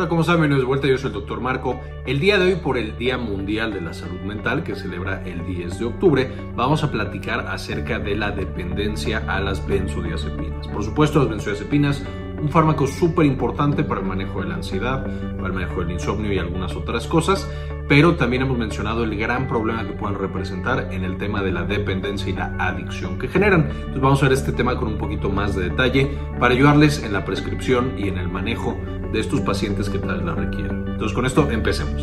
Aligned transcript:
Hola, 0.00 0.08
¿cómo 0.08 0.22
están? 0.22 0.36
Bienvenidos 0.36 0.62
de 0.62 0.66
vuelta, 0.66 0.88
yo 0.88 0.96
soy 0.96 1.08
el 1.08 1.12
doctor 1.12 1.42
Marco. 1.42 1.78
El 2.06 2.20
día 2.20 2.38
de 2.38 2.46
hoy, 2.46 2.54
por 2.54 2.78
el 2.78 2.96
Día 2.96 3.18
Mundial 3.18 3.74
de 3.74 3.82
la 3.82 3.92
Salud 3.92 4.22
Mental, 4.22 4.62
que 4.62 4.74
celebra 4.74 5.22
el 5.26 5.44
10 5.44 5.78
de 5.78 5.84
octubre, 5.84 6.32
vamos 6.56 6.82
a 6.82 6.90
platicar 6.90 7.40
acerca 7.48 7.98
de 7.98 8.16
la 8.16 8.30
dependencia 8.30 9.22
a 9.28 9.40
las 9.40 9.66
benzodiazepinas. 9.66 10.68
Por 10.68 10.82
supuesto, 10.84 11.18
las 11.18 11.28
benzodiazepinas, 11.28 12.02
un 12.40 12.48
fármaco 12.48 12.86
súper 12.86 13.26
importante 13.26 13.84
para 13.84 14.00
el 14.00 14.06
manejo 14.06 14.40
de 14.40 14.48
la 14.48 14.54
ansiedad, 14.54 15.04
para 15.36 15.48
el 15.48 15.52
manejo 15.52 15.80
del 15.80 15.90
insomnio 15.90 16.32
y 16.32 16.38
algunas 16.38 16.74
otras 16.74 17.06
cosas, 17.06 17.46
pero 17.86 18.16
también 18.16 18.44
hemos 18.44 18.56
mencionado 18.56 19.04
el 19.04 19.18
gran 19.18 19.48
problema 19.48 19.86
que 19.86 19.92
pueden 19.92 20.18
representar 20.18 20.88
en 20.92 21.04
el 21.04 21.18
tema 21.18 21.42
de 21.42 21.52
la 21.52 21.64
dependencia 21.64 22.30
y 22.30 22.32
la 22.32 22.56
adicción 22.58 23.18
que 23.18 23.28
generan. 23.28 23.68
Entonces 23.68 24.00
vamos 24.00 24.22
a 24.22 24.28
ver 24.28 24.32
este 24.32 24.52
tema 24.52 24.76
con 24.76 24.88
un 24.88 24.96
poquito 24.96 25.28
más 25.28 25.54
de 25.54 25.68
detalle 25.68 26.10
para 26.38 26.54
ayudarles 26.54 27.02
en 27.02 27.12
la 27.12 27.26
prescripción 27.26 27.92
y 27.98 28.08
en 28.08 28.16
el 28.16 28.30
manejo 28.30 28.78
de 29.12 29.20
estos 29.20 29.40
pacientes 29.40 29.88
que 29.88 29.98
tal 29.98 30.24
la 30.24 30.34
requieran. 30.34 30.86
Entonces 30.88 31.14
con 31.14 31.26
esto 31.26 31.50
empecemos. 31.50 32.02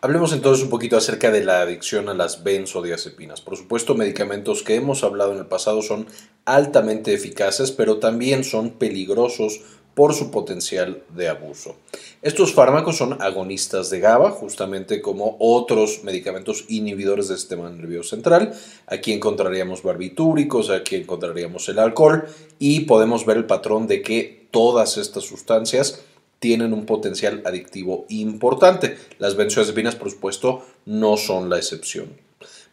Hablemos 0.00 0.32
entonces 0.34 0.64
un 0.64 0.70
poquito 0.70 0.98
acerca 0.98 1.30
de 1.30 1.42
la 1.42 1.62
adicción 1.62 2.08
a 2.10 2.14
las 2.14 2.44
benzodiazepinas. 2.44 3.40
Por 3.40 3.56
supuesto, 3.56 3.94
medicamentos 3.94 4.62
que 4.62 4.74
hemos 4.74 5.02
hablado 5.02 5.32
en 5.32 5.38
el 5.38 5.46
pasado 5.46 5.80
son 5.80 6.06
altamente 6.44 7.14
eficaces, 7.14 7.72
pero 7.72 7.98
también 7.98 8.44
son 8.44 8.72
peligrosos 8.72 9.62
por 9.94 10.12
su 10.12 10.30
potencial 10.30 11.02
de 11.14 11.28
abuso. 11.28 11.76
Estos 12.20 12.52
fármacos 12.52 12.96
son 12.96 13.22
agonistas 13.22 13.90
de 13.90 14.00
GABA, 14.00 14.30
justamente 14.32 15.00
como 15.00 15.36
otros 15.38 16.02
medicamentos 16.04 16.64
inhibidores 16.68 17.28
del 17.28 17.38
sistema 17.38 17.70
nervioso 17.70 18.10
central. 18.10 18.52
Aquí 18.86 19.12
encontraríamos 19.12 19.82
barbitúricos, 19.82 20.68
aquí 20.68 20.96
encontraríamos 20.96 21.68
el 21.68 21.78
alcohol 21.78 22.24
y 22.58 22.80
podemos 22.80 23.24
ver 23.24 23.38
el 23.38 23.46
patrón 23.46 23.86
de 23.86 24.02
que 24.02 24.48
todas 24.50 24.98
estas 24.98 25.24
sustancias 25.24 26.04
tienen 26.44 26.74
un 26.74 26.84
potencial 26.84 27.40
adictivo 27.46 28.04
importante. 28.10 28.98
Las 29.18 29.34
benzodiazepinas, 29.34 29.96
por 29.96 30.10
supuesto, 30.10 30.62
no 30.84 31.16
son 31.16 31.48
la 31.48 31.56
excepción. 31.56 32.18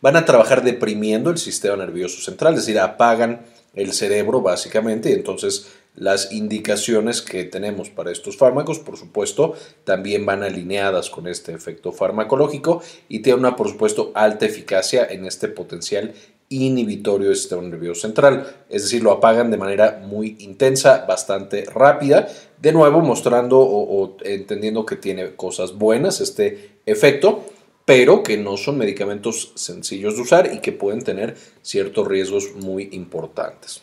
Van 0.01 0.17
a 0.17 0.25
trabajar 0.25 0.61
deprimiendo 0.61 1.29
el 1.29 1.37
sistema 1.37 1.77
nervioso 1.77 2.21
central, 2.21 2.55
es 2.55 2.65
decir, 2.65 2.77
apagan 2.77 3.45
el 3.73 3.93
cerebro 3.93 4.41
básicamente 4.41 5.09
y 5.09 5.13
entonces 5.13 5.71
las 5.95 6.33
indicaciones 6.33 7.21
que 7.21 7.45
tenemos 7.45 7.89
para 7.89 8.11
estos 8.11 8.35
fármacos, 8.35 8.79
por 8.79 8.97
supuesto, 8.97 9.55
también 9.85 10.25
van 10.25 10.43
alineadas 10.43 11.09
con 11.09 11.27
este 11.27 11.53
efecto 11.53 11.93
farmacológico 11.93 12.83
y 13.07 13.19
tienen 13.19 13.39
una, 13.39 13.55
por 13.55 13.69
supuesto, 13.69 14.11
alta 14.15 14.45
eficacia 14.45 15.05
en 15.05 15.25
este 15.25 15.47
potencial 15.47 16.13
inhibitorio 16.51 17.29
del 17.29 17.37
sistema 17.37 17.63
nervioso 17.63 18.01
central, 18.01 18.63
es 18.69 18.83
decir, 18.83 19.01
lo 19.01 19.11
apagan 19.11 19.49
de 19.49 19.57
manera 19.57 20.01
muy 20.05 20.35
intensa, 20.39 21.05
bastante 21.07 21.65
rápida, 21.65 22.27
de 22.61 22.73
nuevo 22.73 23.01
mostrando 23.01 23.59
o, 23.59 24.03
o 24.03 24.17
entendiendo 24.23 24.85
que 24.85 24.97
tiene 24.97 25.35
cosas 25.35 25.73
buenas 25.73 26.21
este 26.21 26.77
efecto, 26.85 27.43
pero 27.85 28.21
que 28.21 28.37
no 28.37 28.57
son 28.57 28.77
medicamentos 28.77 29.53
sencillos 29.55 30.15
de 30.15 30.21
usar 30.21 30.53
y 30.53 30.59
que 30.59 30.71
pueden 30.71 31.01
tener 31.01 31.35
ciertos 31.61 32.07
riesgos 32.07 32.53
muy 32.55 32.89
importantes. 32.91 33.81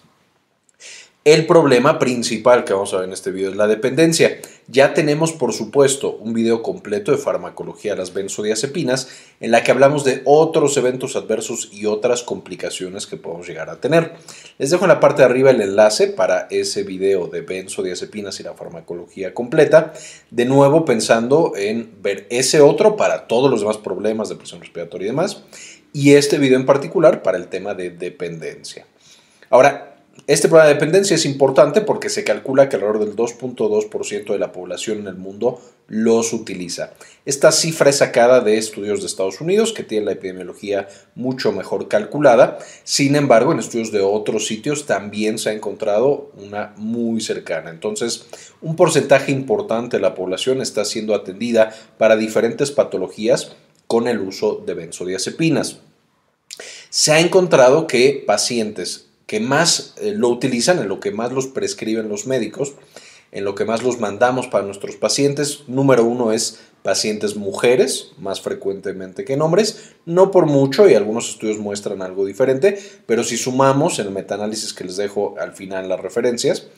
El 1.25 1.47
problema 1.47 1.99
principal 1.99 2.65
que 2.65 2.73
vamos 2.73 2.95
a 2.95 2.99
ver 2.99 3.07
en 3.07 3.13
este 3.13 3.31
video 3.31 3.51
es 3.51 3.57
la 3.57 3.67
dependencia. 3.67 4.41
Ya 4.71 4.93
tenemos, 4.93 5.33
por 5.33 5.55
supuesto, 5.55 6.17
un 6.17 6.35
video 6.35 6.63
completo 6.63 7.11
de 7.11 7.17
farmacología 7.17 7.93
de 7.93 7.99
las 7.99 8.13
benzodiazepinas 8.13 9.09
en 9.41 9.51
la 9.51 9.65
que 9.65 9.71
hablamos 9.71 10.05
de 10.05 10.21
otros 10.27 10.77
eventos 10.77 11.17
adversos 11.17 11.71
y 11.73 11.87
otras 11.87 12.23
complicaciones 12.23 13.07
que 13.07 13.17
podemos 13.17 13.49
llegar 13.49 13.71
a 13.71 13.81
tener. 13.81 14.13
Les 14.59 14.69
dejo 14.69 14.85
en 14.85 14.91
la 14.91 15.01
parte 15.01 15.23
de 15.23 15.27
arriba 15.27 15.53
el 15.53 15.63
enlace 15.63 16.09
para 16.09 16.49
ese 16.51 16.83
video 16.83 17.29
de 17.29 17.41
benzodiazepinas 17.41 18.41
y 18.41 18.43
la 18.43 18.53
farmacología 18.53 19.33
completa. 19.33 19.95
De 20.31 20.45
nuevo, 20.45 20.85
pensando 20.85 21.55
en 21.57 21.91
ver 22.03 22.27
ese 22.29 22.61
otro 22.61 22.95
para 22.95 23.27
todos 23.27 23.51
los 23.51 23.61
demás 23.61 23.79
problemas 23.79 24.29
de 24.29 24.37
presión 24.37 24.61
respiratoria 24.61 25.07
y 25.07 25.11
demás. 25.11 25.45
Y 25.95 26.13
este 26.13 26.37
video 26.37 26.59
en 26.59 26.67
particular 26.67 27.23
para 27.23 27.39
el 27.39 27.49
tema 27.49 27.73
de 27.73 27.89
dependencia. 27.89 28.87
Ahora, 29.49 29.98
este 30.27 30.49
problema 30.49 30.69
de 30.69 30.75
dependencia 30.75 31.15
es 31.15 31.25
importante 31.25 31.81
porque 31.81 32.11
se 32.11 32.25
calcula 32.25 32.69
que 32.69 32.77
alrededor 32.77 32.99
del 32.99 33.17
2.2% 33.17 34.33
de 34.33 34.39
la 34.39 34.53
población 34.53 34.99
en 34.99 35.07
el 35.07 35.17
mundo 35.17 35.61
los 35.87 36.35
utiliza. 36.35 36.93
Esta 37.25 37.51
cifra 37.51 37.89
es 37.89 37.97
sacada 37.97 38.41
de 38.41 38.59
estudios 38.59 39.01
de 39.01 39.07
Estados 39.07 39.41
Unidos 39.41 39.73
que 39.73 39.85
tienen 39.85 40.07
la 40.07 40.13
epidemiología 40.13 40.89
mucho 41.15 41.53
mejor 41.53 41.89
calculada. 41.89 42.59
Sin 42.85 43.17
embargo, 43.17 43.53
en 43.53 43.59
estudios 43.59 43.91
de 43.91 44.01
otros 44.01 44.47
sitios 44.47 44.85
también 44.85 45.39
se 45.39 45.51
ha 45.51 45.55
encontrado 45.55 46.31
una 46.37 46.75
muy 46.77 47.23
cercana. 47.23 47.71
Entonces, 47.71 48.27
un 48.61 48.77
porcentaje 48.77 49.33
importante 49.33 49.97
de 49.97 50.03
la 50.03 50.15
población 50.15 50.61
está 50.61 50.85
siendo 50.85 51.15
atendida 51.15 51.71
para 51.97 52.17
diferentes 52.17 52.71
patologías 52.71 53.53
con 53.87 54.09
el 54.09 54.21
uso 54.21 54.63
de 54.67 54.75
benzodiazepinas. 54.75 55.81
Se 56.91 57.13
ha 57.13 57.21
encontrado 57.21 57.87
que 57.87 58.23
pacientes 58.27 59.08
que 59.29 59.41
más 59.41 59.93
eh, 59.99 60.15
lo 60.17 60.31
utilizan, 60.31 60.79
en 60.79 60.89
lo 60.89 61.01
que 61.01 61.13
más 61.13 61.33
los 61.33 61.47
prescriben 61.47 62.09
los 62.09 62.27
médicos, 62.27 62.73
en 63.31 63.45
lo 63.45 63.55
que 63.55 63.67
más 63.67 63.83
los 63.83 64.01
mandamos 64.01 64.49
para 64.49 64.65
nuestros 64.65 64.97
pacientes. 64.97 65.65
Número 65.67 66.03
uno 66.03 66.33
es 66.33 66.61
pacientes 66.83 67.37
mujeres, 67.37 68.13
más 68.19 68.41
frecuentemente 68.41 69.27
que 69.27 69.35
en 69.35 69.43
hombres, 69.43 69.93
no 70.07 70.31
por 70.31 70.47
mucho, 70.47 70.89
y 70.89 70.95
algunos 70.95 71.29
estudios 71.29 71.59
muestran 71.59 72.01
algo 72.01 72.25
diferente, 72.25 72.79
pero 73.05 73.23
si 73.23 73.37
sumamos 73.37 73.99
en 73.99 74.07
el 74.07 74.13
metaanálisis 74.13 74.73
que 74.73 74.85
les 74.85 74.97
dejo 74.97 75.35
al 75.39 75.53
final 75.53 75.91
las 75.91 76.01
referencias, 76.01 76.69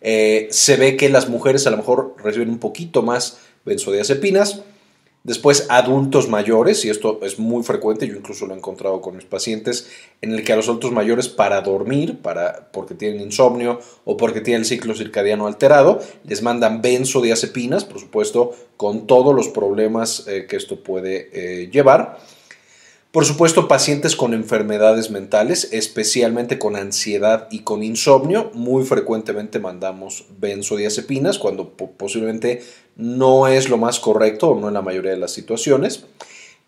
eh, 0.00 0.46
se 0.52 0.76
ve 0.76 0.96
que 0.96 1.08
las 1.08 1.28
mujeres 1.28 1.66
a 1.66 1.70
lo 1.70 1.78
mejor 1.78 2.14
reciben 2.22 2.50
un 2.50 2.60
poquito 2.60 3.02
más 3.02 3.38
benzodiazepinas, 3.64 4.62
Después 5.26 5.66
adultos 5.70 6.28
mayores, 6.28 6.84
y 6.84 6.88
esto 6.88 7.18
es 7.20 7.40
muy 7.40 7.64
frecuente, 7.64 8.06
yo 8.06 8.14
incluso 8.14 8.46
lo 8.46 8.54
he 8.54 8.56
encontrado 8.56 9.00
con 9.00 9.16
mis 9.16 9.24
pacientes, 9.24 9.88
en 10.20 10.30
el 10.30 10.44
que 10.44 10.52
a 10.52 10.56
los 10.56 10.68
adultos 10.68 10.92
mayores 10.92 11.26
para 11.26 11.60
dormir, 11.62 12.20
para, 12.22 12.68
porque 12.70 12.94
tienen 12.94 13.20
insomnio 13.20 13.80
o 14.04 14.16
porque 14.16 14.40
tienen 14.40 14.60
el 14.60 14.66
ciclo 14.66 14.94
circadiano 14.94 15.48
alterado, 15.48 15.98
les 16.22 16.42
mandan 16.42 16.80
benzodiazepinas, 16.80 17.84
por 17.84 17.98
supuesto, 17.98 18.54
con 18.76 19.08
todos 19.08 19.34
los 19.34 19.48
problemas 19.48 20.28
eh, 20.28 20.46
que 20.48 20.54
esto 20.54 20.84
puede 20.84 21.28
eh, 21.32 21.70
llevar. 21.72 22.18
Por 23.16 23.24
supuesto, 23.24 23.66
pacientes 23.66 24.14
con 24.14 24.34
enfermedades 24.34 25.10
mentales, 25.10 25.70
especialmente 25.72 26.58
con 26.58 26.76
ansiedad 26.76 27.48
y 27.50 27.60
con 27.60 27.82
insomnio, 27.82 28.50
muy 28.52 28.84
frecuentemente 28.84 29.58
mandamos 29.58 30.26
benzodiazepinas 30.38 31.38
cuando 31.38 31.70
posiblemente 31.70 32.62
no 32.94 33.48
es 33.48 33.70
lo 33.70 33.78
más 33.78 34.00
correcto 34.00 34.50
o 34.50 34.60
no 34.60 34.68
en 34.68 34.74
la 34.74 34.82
mayoría 34.82 35.12
de 35.12 35.16
las 35.16 35.30
situaciones. 35.30 36.04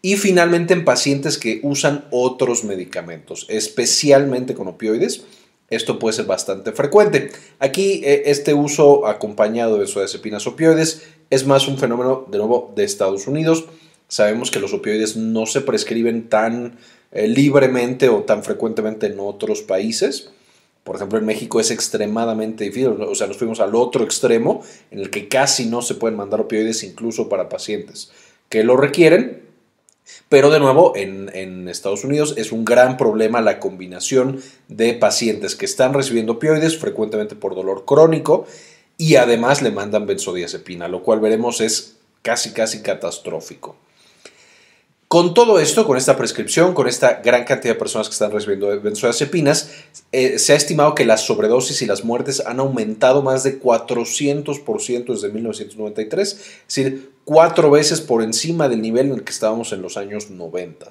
Y 0.01 0.17
finalmente 0.17 0.73
en 0.73 0.87
pacientes 0.87 1.37
que 1.37 1.61
usan 1.63 2.07
otros 2.11 2.65
medicamentos, 2.65 3.45
especialmente 3.51 4.55
con 4.55 4.69
opioides, 4.69 5.25
esto 5.69 5.99
puede 5.99 6.17
ser 6.17 6.25
bastante 6.25 6.73
frecuente. 6.73 7.31
Aquí 7.59 8.01
eh, 8.07 8.23
este 8.25 8.55
uso 8.55 9.07
acompañado 9.07 9.75
de 9.75 9.81
benzodiazepinas 9.81 10.47
opioides 10.47 11.03
es 11.29 11.47
más 11.47 11.69
un 11.69 11.77
fenómeno 11.77 12.25
de 12.27 12.39
nuevo 12.39 12.73
de 12.75 12.85
Estados 12.85 13.27
Unidos 13.27 13.67
Sabemos 14.09 14.51
que 14.51 14.59
los 14.59 14.73
opioides 14.73 15.17
no 15.17 15.47
se 15.47 15.61
prescriben 15.61 16.29
tan 16.29 16.79
eh, 17.13 17.29
libremente 17.29 18.09
o 18.09 18.23
tan 18.23 18.43
frecuentemente 18.43 19.07
en 19.07 19.21
otros 19.21 19.63
países. 19.63 20.31
Por 20.83 20.97
ejemplo, 20.97 21.19
en 21.19 21.27
México 21.27 21.61
es 21.61 21.71
extremadamente 21.71 22.65
difícil, 22.65 22.89
o 22.89 23.15
sea, 23.15 23.27
nos 23.27 23.37
fuimos 23.37 23.61
al 23.61 23.75
otro 23.75 24.05
extremo 24.05 24.63
en 24.91 25.01
el 25.01 25.11
que 25.11 25.29
casi 25.29 25.67
no 25.67 25.83
se 25.83 25.95
pueden 25.95 26.17
mandar 26.17 26.41
opioides 26.41 26.83
incluso 26.83 27.29
para 27.29 27.51
pacientes 27.51 28.11
que 28.49 28.65
lo 28.65 28.77
requieren. 28.77 29.43
Pero 30.31 30.51
de 30.51 30.59
nuevo, 30.59 30.95
en, 30.97 31.31
en 31.35 31.69
Estados 31.69 32.05
Unidos 32.05 32.35
es 32.39 32.51
un 32.51 32.65
gran 32.65 32.97
problema 32.97 33.43
la 33.43 33.61
combinación 33.61 34.41
de 34.69 34.95
pacientes 34.95 35.55
que 35.55 35.67
están 35.67 35.93
recibiendo 35.93 36.35
opioides 36.35 36.79
frecuentemente 36.79 37.37
por 37.37 37.55
dolor 37.55 37.85
crónico 37.85 38.47
y 38.97 39.17
además 39.17 39.61
le 39.61 39.71
mandan 39.71 40.07
benzodiazepina, 40.07 40.89
lo 40.89 41.03
cual 41.03 41.21
veremos 41.21 41.61
es 41.61 41.97
casi, 42.23 42.53
casi 42.53 42.81
catastrófico. 42.81 43.77
Con 45.09 45.33
todo 45.33 45.59
esto, 45.59 45.87
con 45.87 45.97
esta 45.97 46.19
prescripción, 46.19 46.75
con 46.75 46.87
esta 46.87 47.23
gran 47.25 47.45
cantidad 47.45 47.73
de 47.73 47.79
personas 47.79 48.09
que 48.09 48.13
están 48.13 48.31
recibiendo 48.31 48.79
benzodiazepinas, 48.79 49.71
eh, 50.13 50.39
se 50.39 50.53
ha 50.53 50.57
estimado 50.57 50.95
que 50.95 51.07
las 51.07 51.23
sobredosis 51.23 51.81
y 51.81 51.87
las 51.87 52.05
muertes 52.05 52.43
han 52.45 52.61
aumentado 52.61 53.23
más 53.23 53.43
de 53.43 53.59
400% 53.59 55.15
desde 55.15 55.31
1993, 55.31 56.33
es 56.33 56.63
decir, 56.67 57.13
cuatro 57.25 57.71
veces 57.71 58.03
por 58.03 58.23
encima 58.23 58.69
del 58.69 58.83
nivel 58.83 59.07
en 59.07 59.15
el 59.15 59.25
que 59.25 59.33
estábamos 59.33 59.73
en 59.73 59.81
los 59.81 59.97
años 59.97 60.29
90. 60.29 60.89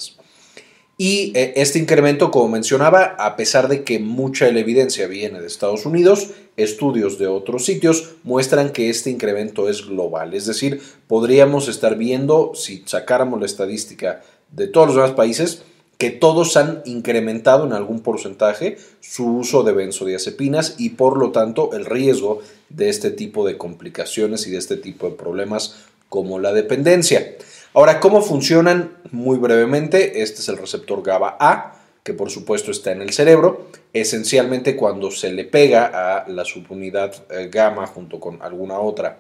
Y 0.99 1.31
eh, 1.35 1.53
este 1.57 1.77
incremento, 1.77 2.31
como 2.31 2.49
mencionaba, 2.49 3.15
a 3.19 3.35
pesar 3.35 3.67
de 3.67 3.83
que 3.83 3.99
mucha 3.99 4.45
de 4.45 4.51
la 4.51 4.61
evidencia 4.61 5.05
viene 5.05 5.39
de 5.39 5.45
Estados 5.45 5.85
Unidos, 5.85 6.31
estudios 6.57 7.19
de 7.19 7.27
otros 7.27 7.65
sitios 7.65 8.15
muestran 8.23 8.71
que 8.71 8.89
este 8.89 9.11
incremento 9.11 9.69
es 9.69 9.85
global. 9.85 10.33
Es 10.33 10.47
decir, 10.47 10.81
podríamos 11.07 11.67
estar 11.67 11.97
viendo, 11.97 12.53
si 12.55 12.83
sacáramos 12.87 13.39
la 13.39 13.45
estadística 13.45 14.23
de 14.51 14.67
todos 14.67 14.87
los 14.87 14.95
demás 14.95 15.11
países, 15.11 15.61
que 15.99 16.09
todos 16.09 16.57
han 16.57 16.81
incrementado 16.85 17.65
en 17.65 17.73
algún 17.73 18.01
porcentaje 18.01 18.77
su 18.99 19.37
uso 19.37 19.63
de 19.63 19.73
benzodiazepinas 19.73 20.75
y 20.79 20.89
por 20.89 21.17
lo 21.17 21.31
tanto 21.31 21.73
el 21.73 21.85
riesgo 21.85 22.41
de 22.69 22.89
este 22.89 23.11
tipo 23.11 23.45
de 23.47 23.57
complicaciones 23.57 24.47
y 24.47 24.51
de 24.51 24.57
este 24.57 24.77
tipo 24.77 25.09
de 25.09 25.15
problemas 25.15 25.75
como 26.09 26.39
la 26.39 26.53
dependencia. 26.53 27.35
Ahora, 27.73 27.99
¿cómo 27.99 28.21
funcionan? 28.21 28.97
Muy 29.11 29.37
brevemente, 29.37 30.21
este 30.21 30.41
es 30.41 30.49
el 30.49 30.57
receptor 30.57 31.03
GABA 31.03 31.37
A, 31.39 31.73
que 32.03 32.13
por 32.13 32.29
supuesto 32.29 32.71
está 32.71 32.91
en 32.91 33.01
el 33.01 33.11
cerebro. 33.11 33.67
Esencialmente 33.93 34.75
cuando 34.75 35.11
se 35.11 35.31
le 35.31 35.43
pega 35.43 35.85
a 35.85 36.27
la 36.29 36.45
subunidad 36.45 37.13
eh, 37.29 37.49
gamma 37.51 37.85
junto 37.87 38.19
con 38.19 38.41
alguna 38.41 38.79
otra 38.79 39.19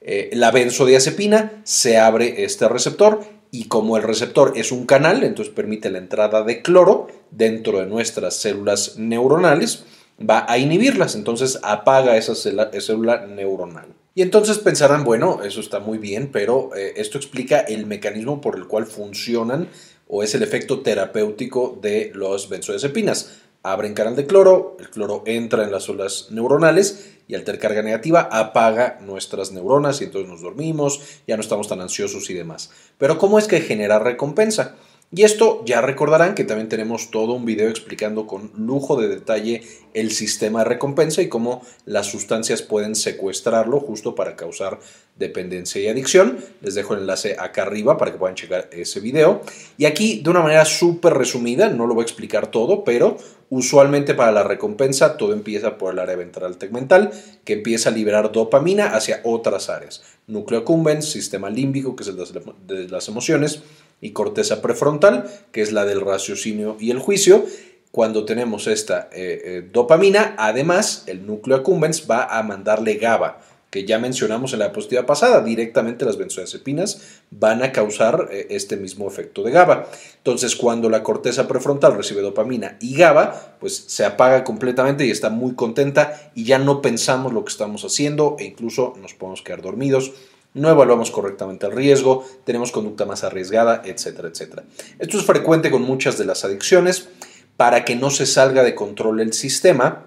eh, 0.00 0.30
la 0.32 0.50
benzodiazepina, 0.52 1.60
se 1.64 1.98
abre 1.98 2.44
este 2.44 2.68
receptor 2.68 3.20
y 3.50 3.64
como 3.64 3.96
el 3.96 4.04
receptor 4.04 4.52
es 4.56 4.70
un 4.70 4.86
canal, 4.86 5.24
entonces 5.24 5.52
permite 5.52 5.90
la 5.90 5.98
entrada 5.98 6.42
de 6.42 6.62
cloro 6.62 7.08
dentro 7.30 7.80
de 7.80 7.86
nuestras 7.86 8.36
células 8.36 8.96
neuronales, 8.96 9.84
va 10.18 10.46
a 10.48 10.58
inhibirlas, 10.58 11.14
entonces 11.14 11.58
apaga 11.62 12.16
esa 12.16 12.34
célula, 12.34 13.26
neuronal. 13.26 13.88
Y 14.14 14.22
entonces 14.22 14.58
pensarán, 14.58 15.04
bueno, 15.04 15.40
eso 15.44 15.60
está 15.60 15.80
muy 15.80 15.98
bien, 15.98 16.30
pero 16.32 16.70
eh, 16.76 16.94
esto 16.96 17.18
explica 17.18 17.60
el 17.60 17.86
mecanismo 17.86 18.40
por 18.40 18.56
el 18.56 18.66
cual 18.66 18.86
funcionan 18.86 19.68
o 20.08 20.22
es 20.22 20.34
el 20.34 20.42
efecto 20.42 20.80
terapéutico 20.80 21.78
de 21.80 22.10
los 22.14 22.48
benzodiazepinas 22.48 23.42
abren 23.62 23.94
canal 23.94 24.16
de 24.16 24.26
cloro, 24.26 24.76
el 24.78 24.90
cloro 24.90 25.22
entra 25.26 25.64
en 25.64 25.72
las 25.72 25.84
células 25.84 26.28
neuronales 26.30 27.16
y 27.26 27.34
al 27.34 27.44
tener 27.44 27.60
carga 27.60 27.82
negativa 27.82 28.28
apaga 28.30 28.98
nuestras 29.02 29.52
neuronas 29.52 30.00
y 30.00 30.04
entonces 30.04 30.30
nos 30.30 30.40
dormimos, 30.40 31.00
ya 31.26 31.36
no 31.36 31.42
estamos 31.42 31.68
tan 31.68 31.80
ansiosos 31.80 32.30
y 32.30 32.34
demás. 32.34 32.70
Pero 32.96 33.18
¿cómo 33.18 33.38
es 33.38 33.46
que 33.46 33.60
genera 33.60 33.98
recompensa? 33.98 34.76
Y 35.10 35.22
esto 35.22 35.62
ya 35.64 35.80
recordarán 35.80 36.34
que 36.34 36.44
también 36.44 36.68
tenemos 36.68 37.10
todo 37.10 37.32
un 37.32 37.46
video 37.46 37.70
explicando 37.70 38.26
con 38.26 38.50
lujo 38.58 39.00
de 39.00 39.08
detalle 39.08 39.62
el 39.94 40.10
sistema 40.10 40.58
de 40.58 40.66
recompensa 40.66 41.22
y 41.22 41.30
cómo 41.30 41.62
las 41.86 42.08
sustancias 42.08 42.60
pueden 42.60 42.94
secuestrarlo 42.94 43.80
justo 43.80 44.14
para 44.14 44.36
causar 44.36 44.80
dependencia 45.16 45.80
y 45.80 45.88
adicción. 45.88 46.36
Les 46.60 46.74
dejo 46.74 46.92
el 46.92 47.00
enlace 47.00 47.36
acá 47.38 47.62
arriba 47.62 47.96
para 47.96 48.12
que 48.12 48.18
puedan 48.18 48.34
checar 48.34 48.68
ese 48.70 49.00
video. 49.00 49.40
Y 49.78 49.86
aquí 49.86 50.20
de 50.20 50.28
una 50.28 50.42
manera 50.42 50.66
súper 50.66 51.14
resumida, 51.14 51.70
no 51.70 51.86
lo 51.86 51.94
voy 51.94 52.02
a 52.02 52.04
explicar 52.04 52.50
todo, 52.50 52.84
pero 52.84 53.16
usualmente 53.48 54.12
para 54.12 54.30
la 54.30 54.44
recompensa 54.44 55.16
todo 55.16 55.32
empieza 55.32 55.78
por 55.78 55.94
el 55.94 56.00
área 56.00 56.16
ventral 56.16 56.58
tegmental 56.58 57.12
que 57.44 57.54
empieza 57.54 57.88
a 57.88 57.92
liberar 57.92 58.30
dopamina 58.30 58.94
hacia 58.94 59.22
otras 59.24 59.70
áreas. 59.70 60.02
Núcleo 60.26 60.60
accumbens, 60.60 61.10
sistema 61.10 61.48
límbico 61.48 61.96
que 61.96 62.02
es 62.02 62.10
el 62.10 62.18
de 62.66 62.88
las 62.90 63.08
emociones 63.08 63.62
y 64.00 64.10
corteza 64.10 64.62
prefrontal, 64.62 65.30
que 65.52 65.62
es 65.62 65.72
la 65.72 65.84
del 65.84 66.00
raciocinio 66.00 66.76
y 66.78 66.90
el 66.90 66.98
juicio. 66.98 67.44
Cuando 67.90 68.24
tenemos 68.24 68.66
esta 68.66 69.08
eh, 69.12 69.42
eh, 69.44 69.68
dopamina, 69.72 70.34
además 70.38 71.04
el 71.06 71.26
núcleo 71.26 71.56
accumbens 71.56 72.08
va 72.08 72.24
a 72.24 72.42
mandarle 72.42 72.94
GABA, 72.94 73.40
que 73.70 73.84
ya 73.84 73.98
mencionamos 73.98 74.52
en 74.52 74.60
la 74.60 74.66
diapositiva 74.66 75.04
pasada, 75.04 75.42
directamente 75.42 76.04
las 76.04 76.16
benzodiazepinas 76.16 77.02
van 77.30 77.62
a 77.62 77.72
causar 77.72 78.28
eh, 78.30 78.46
este 78.50 78.76
mismo 78.76 79.08
efecto 79.08 79.42
de 79.42 79.52
GABA. 79.52 79.88
Entonces, 80.18 80.54
cuando 80.54 80.90
la 80.90 81.02
corteza 81.02 81.48
prefrontal 81.48 81.96
recibe 81.96 82.20
dopamina 82.20 82.76
y 82.80 82.94
GABA, 82.94 83.56
pues 83.58 83.84
se 83.88 84.04
apaga 84.04 84.44
completamente 84.44 85.06
y 85.06 85.10
está 85.10 85.30
muy 85.30 85.54
contenta 85.54 86.30
y 86.34 86.44
ya 86.44 86.58
no 86.58 86.82
pensamos 86.82 87.32
lo 87.32 87.44
que 87.44 87.52
estamos 87.52 87.84
haciendo 87.84 88.36
e 88.38 88.44
incluso 88.44 88.94
nos 89.00 89.14
podemos 89.14 89.42
quedar 89.42 89.62
dormidos 89.62 90.12
no 90.54 90.70
evaluamos 90.70 91.10
correctamente 91.10 91.66
el 91.66 91.72
riesgo, 91.72 92.24
tenemos 92.44 92.72
conducta 92.72 93.06
más 93.06 93.24
arriesgada, 93.24 93.82
etcétera, 93.84 94.28
etcétera. 94.28 94.64
Esto 94.98 95.18
es 95.18 95.24
frecuente 95.24 95.70
con 95.70 95.82
muchas 95.82 96.18
de 96.18 96.24
las 96.24 96.44
adicciones. 96.44 97.08
Para 97.56 97.84
que 97.84 97.96
no 97.96 98.10
se 98.10 98.24
salga 98.24 98.62
de 98.62 98.76
control 98.76 99.20
el 99.20 99.32
sistema, 99.32 100.06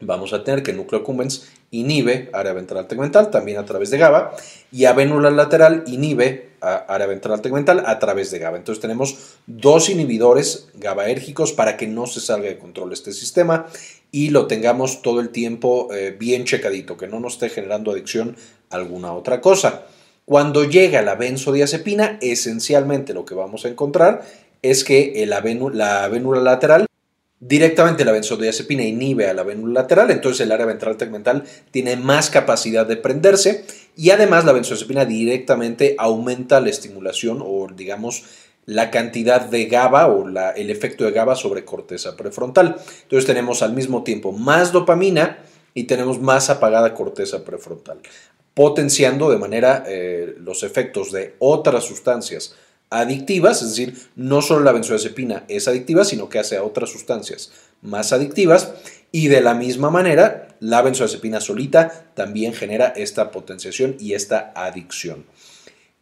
vamos 0.00 0.32
a 0.32 0.44
tener 0.44 0.62
que 0.62 0.70
el 0.70 0.76
núcleo 0.76 1.00
accumbens 1.00 1.48
inhibe 1.70 2.30
área 2.32 2.52
ventral 2.52 2.86
tegmental 2.86 3.30
también 3.30 3.58
a 3.58 3.64
través 3.64 3.90
de 3.90 3.98
GABA 3.98 4.36
y 4.70 4.84
avénula 4.84 5.30
lateral 5.30 5.82
inhibe 5.86 6.50
área 6.60 7.06
ventral 7.06 7.42
tegmental 7.42 7.82
a 7.84 7.98
través 7.98 8.30
de 8.30 8.38
GABA. 8.38 8.58
Entonces 8.58 8.80
tenemos 8.80 9.36
dos 9.46 9.88
inhibidores 9.88 10.68
GABAérgicos 10.74 11.52
para 11.52 11.76
que 11.76 11.86
no 11.86 12.06
se 12.06 12.20
salga 12.20 12.48
de 12.48 12.58
control 12.58 12.92
este 12.92 13.12
sistema 13.12 13.66
y 14.12 14.30
lo 14.30 14.46
tengamos 14.46 15.02
todo 15.02 15.20
el 15.20 15.30
tiempo 15.30 15.92
eh, 15.92 16.16
bien 16.18 16.44
checadito, 16.44 16.96
que 16.96 17.08
no 17.08 17.20
nos 17.20 17.34
esté 17.34 17.50
generando 17.50 17.90
adicción 17.90 18.36
a 18.63 18.63
alguna 18.74 19.12
otra 19.12 19.40
cosa. 19.40 19.82
Cuando 20.24 20.64
llega 20.64 21.02
la 21.02 21.14
benzodiazepina, 21.16 22.18
esencialmente 22.20 23.14
lo 23.14 23.24
que 23.24 23.34
vamos 23.34 23.64
a 23.64 23.68
encontrar 23.68 24.22
es 24.62 24.84
que 24.84 25.24
la 25.26 25.40
vénula 25.40 26.08
lateral 26.42 26.86
Directamente 27.46 28.06
la 28.06 28.12
benzodiazepina 28.12 28.84
inhibe 28.84 29.28
a 29.28 29.34
la 29.34 29.42
vénula 29.42 29.82
lateral, 29.82 30.10
entonces 30.10 30.40
el 30.40 30.52
área 30.52 30.64
ventral 30.64 30.96
tegmental 30.96 31.44
tiene 31.70 31.94
más 31.94 32.30
capacidad 32.30 32.86
de 32.86 32.96
prenderse 32.96 33.66
y 33.98 34.08
además 34.10 34.46
la 34.46 34.52
benzodiazepina 34.52 35.04
directamente 35.04 35.94
aumenta 35.98 36.62
la 36.62 36.70
estimulación 36.70 37.42
o 37.44 37.66
digamos 37.76 38.24
la 38.64 38.90
cantidad 38.90 39.42
de 39.42 39.66
GABA 39.66 40.06
o 40.06 40.26
el 40.56 40.70
efecto 40.70 41.04
de 41.04 41.10
GABA 41.10 41.36
sobre 41.36 41.66
corteza 41.66 42.16
prefrontal. 42.16 42.76
Entonces 43.02 43.26
tenemos 43.26 43.60
al 43.60 43.74
mismo 43.74 44.04
tiempo 44.04 44.32
más 44.32 44.72
dopamina 44.72 45.40
y 45.74 45.84
tenemos 45.84 46.22
más 46.22 46.48
apagada 46.48 46.94
corteza 46.94 47.44
prefrontal, 47.44 47.98
potenciando 48.54 49.30
de 49.30 49.38
manera 49.38 49.84
eh, 49.86 50.36
los 50.38 50.62
efectos 50.62 51.12
de 51.12 51.34
otras 51.38 51.84
sustancias 51.84 52.54
adictivas, 52.90 53.62
es 53.62 53.70
decir, 53.70 53.98
no 54.14 54.40
solo 54.40 54.64
la 54.64 54.72
benzodiazepina 54.72 55.44
es 55.48 55.66
adictiva, 55.66 56.04
sino 56.04 56.28
que 56.28 56.38
hace 56.38 56.56
a 56.56 56.62
otras 56.62 56.90
sustancias 56.90 57.52
más 57.82 58.12
adictivas 58.12 58.72
y 59.10 59.28
de 59.28 59.40
la 59.40 59.54
misma 59.54 59.90
manera 59.90 60.56
la 60.60 60.82
benzodiazepina 60.82 61.40
solita 61.40 62.06
también 62.14 62.54
genera 62.54 62.88
esta 62.88 63.30
potenciación 63.30 63.96
y 63.98 64.14
esta 64.14 64.52
adicción. 64.54 65.26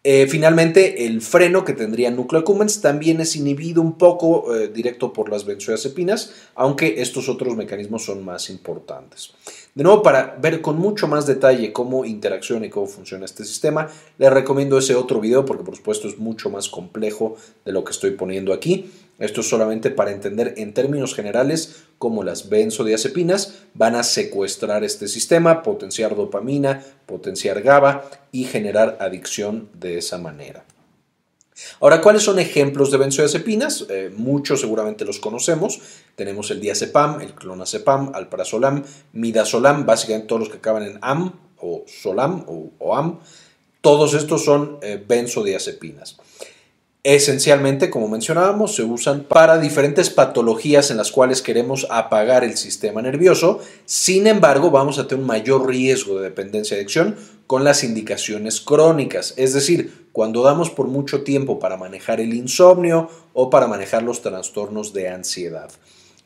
Eh, 0.05 0.27
finalmente, 0.29 1.07
el 1.07 1.23
freno 1.23 1.65
que 1.65 1.75
tendría 1.75 2.11
núcleo 2.11 2.43
también 2.81 3.21
es 3.21 3.37
inhibido 3.37 3.81
un 3.81 3.97
poco 3.97 4.55
eh, 4.55 4.69
directo 4.69 5.13
por 5.13 5.31
las 5.31 5.45
benzodiazepinas, 5.45 6.33
aunque 6.57 7.01
estos 7.01 7.29
otros 7.29 7.57
mecanismos 7.57 8.05
son 8.05 8.25
más 8.25 8.51
importantes. 8.51 9.33
De 9.75 9.85
nuevo, 9.85 10.03
para 10.03 10.37
ver 10.39 10.61
con 10.61 10.79
mucho 10.79 11.09
más 11.09 11.27
detalle 11.27 11.73
cómo 11.73 12.05
interacciona 12.05 12.67
y 12.67 12.69
cómo 12.69 12.87
funciona 12.87 13.25
este 13.25 13.43
sistema, 13.43 13.89
les 14.19 14.31
recomiendo 14.31 14.77
ese 14.77 14.95
otro 14.95 15.19
video 15.19 15.47
porque 15.47 15.65
por 15.65 15.77
supuesto 15.77 16.09
es 16.09 16.19
mucho 16.19 16.51
más 16.51 16.69
complejo 16.69 17.37
de 17.65 17.73
lo 17.73 17.83
que 17.83 17.93
estoy 17.93 18.11
poniendo 18.11 18.53
aquí. 18.53 18.91
Esto 19.19 19.41
es 19.41 19.49
solamente 19.49 19.91
para 19.91 20.11
entender 20.11 20.53
en 20.59 20.75
términos 20.75 21.15
generales 21.15 21.85
cómo 21.97 22.23
las 22.23 22.51
benzodiazepinas 22.51 23.61
van 23.73 23.95
a 23.95 24.03
secuestrar 24.03 24.85
este 24.85 25.09
sistema, 25.09 25.63
potenciar 25.63 26.17
dopamina, 26.17 26.85
potenciar 27.07 27.63
GABA 27.63 28.05
y 28.31 28.45
generar 28.45 28.99
adicción 29.01 29.71
de 29.73 29.97
esa 29.97 30.19
manera. 30.19 30.67
Ahora, 31.81 32.01
¿cuáles 32.01 32.23
son 32.23 32.39
ejemplos 32.39 32.91
de 32.91 32.99
benzodiazepinas? 32.99 33.87
Eh, 33.89 34.11
muchos 34.15 34.61
seguramente 34.61 35.05
los 35.05 35.19
conocemos. 35.19 35.81
Tenemos 36.15 36.51
el 36.51 36.61
diazepam, 36.61 37.21
el 37.21 37.35
clonazepam, 37.35 38.13
alprazolam, 38.15 38.85
midazolam, 39.13 39.85
básicamente 39.85 40.29
todos 40.29 40.41
los 40.41 40.49
que 40.49 40.59
acaban 40.59 40.85
en 40.85 40.99
am 41.03 41.33
o 41.59 41.85
solam 41.87 42.45
o, 42.47 42.97
am. 42.97 43.21
Todos 43.81 44.15
estos 44.15 44.45
son 44.45 44.79
eh, 44.83 45.03
benzodiazepinas. 45.07 46.17
Esencialmente, 47.05 47.91
como 47.91 48.07
mencionábamos, 48.07 48.77
se 48.77 48.85
usan 48.85 49.25
para 49.25 49.59
diferentes 49.59 50.09
patologías 50.09 50.93
en 50.93 50.99
las 50.99 51.11
cuales 51.11 51.43
queremos 51.43 51.89
apagar 51.91 52.45
el 52.45 52.57
sistema 52.57 53.03
nervioso. 53.03 53.59
Sin 53.87 54.29
embargo, 54.29 54.71
vamos 54.71 55.01
a 55.01 55.09
tener 55.09 55.21
un 55.21 55.27
mayor 55.27 55.67
riesgo 55.67 56.19
de 56.19 56.23
dependencia 56.23 56.77
de 56.77 56.83
adicción 56.83 57.17
con 57.49 57.65
las 57.65 57.83
indicaciones 57.83 58.61
crónicas, 58.61 59.35
es 59.37 59.53
decir, 59.53 60.07
cuando 60.13 60.45
damos 60.45 60.71
por 60.71 60.87
mucho 60.87 61.25
tiempo 61.25 61.59
para 61.59 61.77
manejar 61.77 62.21
el 62.21 62.35
insomnio 62.35 63.11
o 63.33 63.51
para 63.51 63.67
manejar 63.67 64.05
los 64.05 64.23
trastornos 64.23 64.93
de 64.93 65.09
ansiedad. 65.09 65.73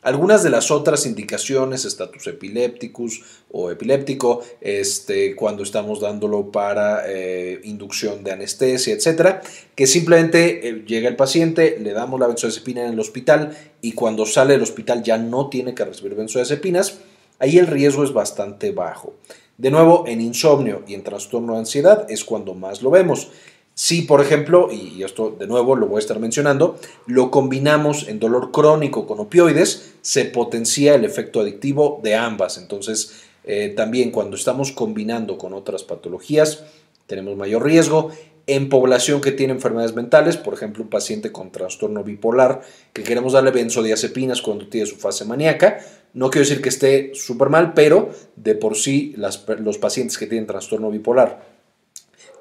Algunas 0.07 0.45
de 0.45 0.51
las 0.51 0.71
otras 0.71 1.05
indicaciones, 1.05 1.85
estatus 1.85 2.29
epilépticus 2.29 3.25
o 3.51 3.73
epiléptico, 3.73 4.41
este, 4.61 5.35
cuando 5.35 5.65
estamos 5.65 6.01
dándolo 6.01 6.53
para 6.53 7.03
eh, 7.09 7.61
inducción 7.65 8.23
de 8.23 8.31
anestesia, 8.31 8.95
etcétera, 8.95 9.43
que 9.75 9.89
simplemente 9.89 10.69
eh, 10.69 10.85
llega 10.87 11.09
el 11.09 11.17
paciente, 11.17 11.81
le 11.81 11.93
damos 11.93 12.21
la 12.21 12.29
benzodiazepina 12.29 12.85
en 12.85 12.93
el 12.93 13.01
hospital 13.01 13.59
y 13.83 13.95
cuando 13.95 14.27
sale 14.27 14.53
del 14.53 14.63
hospital 14.63 15.03
ya 15.03 15.19
no 15.19 15.49
tiene 15.49 15.75
que 15.75 15.85
recibir 15.85 16.15
benzodiazepinas, 16.15 16.99
ahí 17.41 17.59
el 17.59 17.67
riesgo 17.67 18.05
es 18.05 18.13
bastante 18.13 18.71
bajo. 18.71 19.15
De 19.59 19.73
nuevo, 19.73 20.05
en 20.07 20.21
insomnio 20.21 20.85
y 20.87 20.95
en 20.95 21.03
trastorno 21.03 21.55
de 21.55 21.59
ansiedad 21.59 22.07
es 22.09 22.25
cuando 22.25 22.55
más 22.55 22.81
lo 22.81 22.91
vemos. 22.91 23.33
Si, 23.79 24.01
por 24.01 24.23
ejemplo, 24.23 24.71
y 24.73 25.03
esto 25.05 25.37
de 25.39 25.47
nuevo 25.47 25.77
lo 25.77 25.87
voy 25.87 25.97
a 25.97 25.99
estar 25.99 26.19
mencionando, 26.19 26.79
lo 27.07 27.31
combinamos 27.31 28.09
en 28.09 28.19
dolor 28.19 28.51
crónico 28.51 29.07
con 29.07 29.21
opioides, 29.21 29.93
se 30.01 30.25
potencia 30.25 30.95
el 30.95 31.05
efecto 31.05 31.41
adictivo 31.41 32.01
de 32.03 32.15
ambas. 32.15 32.57
Entonces, 32.57 33.21
eh, 33.45 33.75
también 33.77 34.13
cuando 34.13 34.35
estamos 34.35 34.73
combinando 34.73 35.37
con 35.37 35.53
otras 35.53 35.85
patologías, 35.85 36.65
tenemos 37.07 37.37
mayor 37.37 37.65
riesgo. 37.65 38.11
en 38.49 38.69
población 38.69 39.21
que 39.21 39.33
tiene 39.33 39.55
enfermedades 39.55 39.97
mentales, 39.97 40.37
por 40.37 40.55
ejemplo, 40.55 40.85
un 40.85 40.89
paciente 40.89 41.33
con 41.33 41.51
trastorno 41.51 42.05
bipolar, 42.05 42.61
que 42.93 43.03
queremos 43.03 43.33
darle 43.33 43.51
benzodiazepinas 43.51 44.41
cuando 44.41 44.69
tiene 44.69 44.87
su 44.87 44.95
fase 44.95 45.25
maníaca. 45.25 45.81
No 46.15 46.31
quiero 46.31 46.47
decir 46.47 46.63
que 46.63 46.69
esté 46.69 47.11
súper 47.15 47.49
mal, 47.49 47.75
pero 47.75 48.11
de 48.37 48.55
por 48.55 48.77
sí 48.77 49.17
los 49.17 49.79
pacientes 49.79 50.17
que 50.17 50.29
tienen 50.29 50.47
trastorno 50.47 50.93
bipolar 50.93 51.56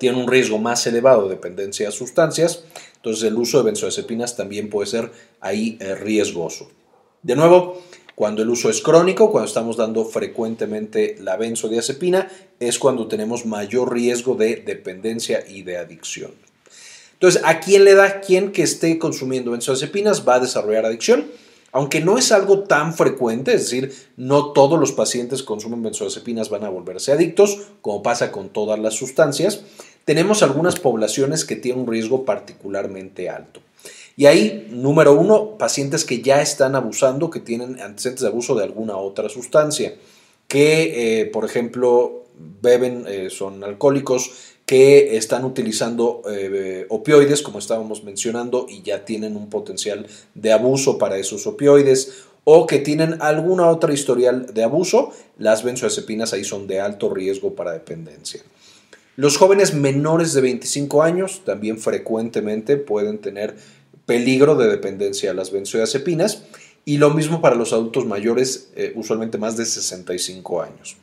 tienen 0.05 0.21
un 0.21 0.27
riesgo 0.27 0.59
más 0.59 0.85
elevado 0.85 1.23
de 1.23 1.29
dependencia 1.29 1.89
a 1.89 1.91
sustancias, 1.91 2.63
entonces 2.97 3.23
el 3.23 3.35
uso 3.37 3.57
de 3.57 3.63
benzodiazepinas 3.63 4.37
también 4.37 4.69
puede 4.69 4.85
ser 4.85 5.11
ahí 5.41 5.79
eh, 5.81 5.95
riesgoso. 5.95 6.69
De 7.23 7.35
nuevo, 7.35 7.81
cuando 8.13 8.43
el 8.43 8.49
uso 8.51 8.69
es 8.69 8.81
crónico, 8.81 9.31
cuando 9.31 9.47
estamos 9.47 9.77
dando 9.77 10.05
frecuentemente 10.05 11.15
la 11.19 11.37
benzodiazepina, 11.37 12.29
es 12.59 12.77
cuando 12.77 13.07
tenemos 13.07 13.47
mayor 13.47 13.91
riesgo 13.91 14.35
de 14.35 14.57
dependencia 14.57 15.43
y 15.49 15.63
de 15.63 15.77
adicción. 15.77 16.33
Entonces, 17.13 17.41
¿a 17.43 17.59
quién 17.59 17.83
le 17.83 17.95
da? 17.95 18.21
¿Quién 18.21 18.51
que 18.51 18.61
esté 18.61 18.99
consumiendo 18.99 19.49
benzodiazepinas 19.53 20.27
va 20.27 20.35
a 20.35 20.39
desarrollar 20.41 20.85
adicción? 20.85 21.31
Aunque 21.71 21.99
no 21.99 22.19
es 22.19 22.31
algo 22.31 22.59
tan 22.59 22.93
frecuente, 22.93 23.55
es 23.55 23.63
decir, 23.63 23.93
no 24.17 24.53
todos 24.53 24.79
los 24.79 24.91
pacientes 24.91 25.41
que 25.41 25.47
consumen 25.47 25.81
benzodiazepinas 25.81 26.49
van 26.49 26.63
a 26.63 26.69
volverse 26.69 27.11
adictos, 27.11 27.57
como 27.81 28.03
pasa 28.03 28.31
con 28.31 28.47
todas 28.47 28.79
las 28.79 28.93
sustancias, 28.93 29.63
tenemos 30.05 30.43
algunas 30.43 30.79
poblaciones 30.79 31.45
que 31.45 31.55
tienen 31.55 31.81
un 31.81 31.91
riesgo 31.91 32.25
particularmente 32.25 33.29
alto. 33.29 33.59
Y 34.17 34.27
ahí, 34.27 34.67
número 34.69 35.13
uno, 35.13 35.57
pacientes 35.57 36.05
que 36.05 36.21
ya 36.21 36.41
están 36.41 36.75
abusando, 36.75 37.29
que 37.29 37.41
tienen 37.41 37.81
antecedentes 37.81 38.21
de 38.21 38.29
abuso 38.29 38.55
de 38.55 38.63
alguna 38.63 38.95
otra 38.97 39.27
sustancia, 39.27 39.95
que, 40.47 41.21
eh, 41.21 41.25
por 41.25 41.43
ejemplo, 41.43 42.23
beben, 42.61 43.03
eh, 43.07 43.29
son 43.29 43.63
alcohólicos, 43.63 44.53
que 44.65 45.17
están 45.17 45.43
utilizando 45.43 46.23
eh, 46.27 46.85
opioides, 46.89 47.41
como 47.41 47.59
estábamos 47.59 48.03
mencionando, 48.03 48.65
y 48.69 48.81
ya 48.81 49.05
tienen 49.05 49.35
un 49.35 49.49
potencial 49.49 50.07
de 50.33 50.53
abuso 50.53 50.97
para 50.97 51.17
esos 51.17 51.45
opioides, 51.45 52.23
o 52.45 52.67
que 52.67 52.79
tienen 52.79 53.21
alguna 53.21 53.67
otra 53.67 53.93
historial 53.93 54.53
de 54.53 54.63
abuso, 54.63 55.11
las 55.37 55.63
benzodiazepinas 55.63 56.31
ahí 56.33 56.43
son 56.43 56.67
de 56.67 56.79
alto 56.79 57.13
riesgo 57.13 57.53
para 57.53 57.73
dependencia. 57.73 58.41
Los 59.17 59.37
jóvenes 59.37 59.73
menores 59.73 60.33
de 60.33 60.41
25 60.41 61.01
años 61.01 61.43
también 61.45 61.79
frecuentemente 61.79 62.75
pueden 62.75 63.19
tener 63.19 63.55
peligro 64.05 64.55
de 64.55 64.67
dependencia 64.67 65.31
a 65.31 65.33
las 65.33 65.51
benzodiazepinas 65.51 66.43
y 66.83 66.97
lo 66.97 67.11
mismo 67.11 67.41
para 67.41 67.55
los 67.55 67.71
adultos 67.71 68.05
mayores, 68.05 68.71
eh, 68.75 68.91
usualmente 68.95 69.37
más 69.37 69.55
de 69.55 69.65
65 69.65 70.61
años. 70.61 70.97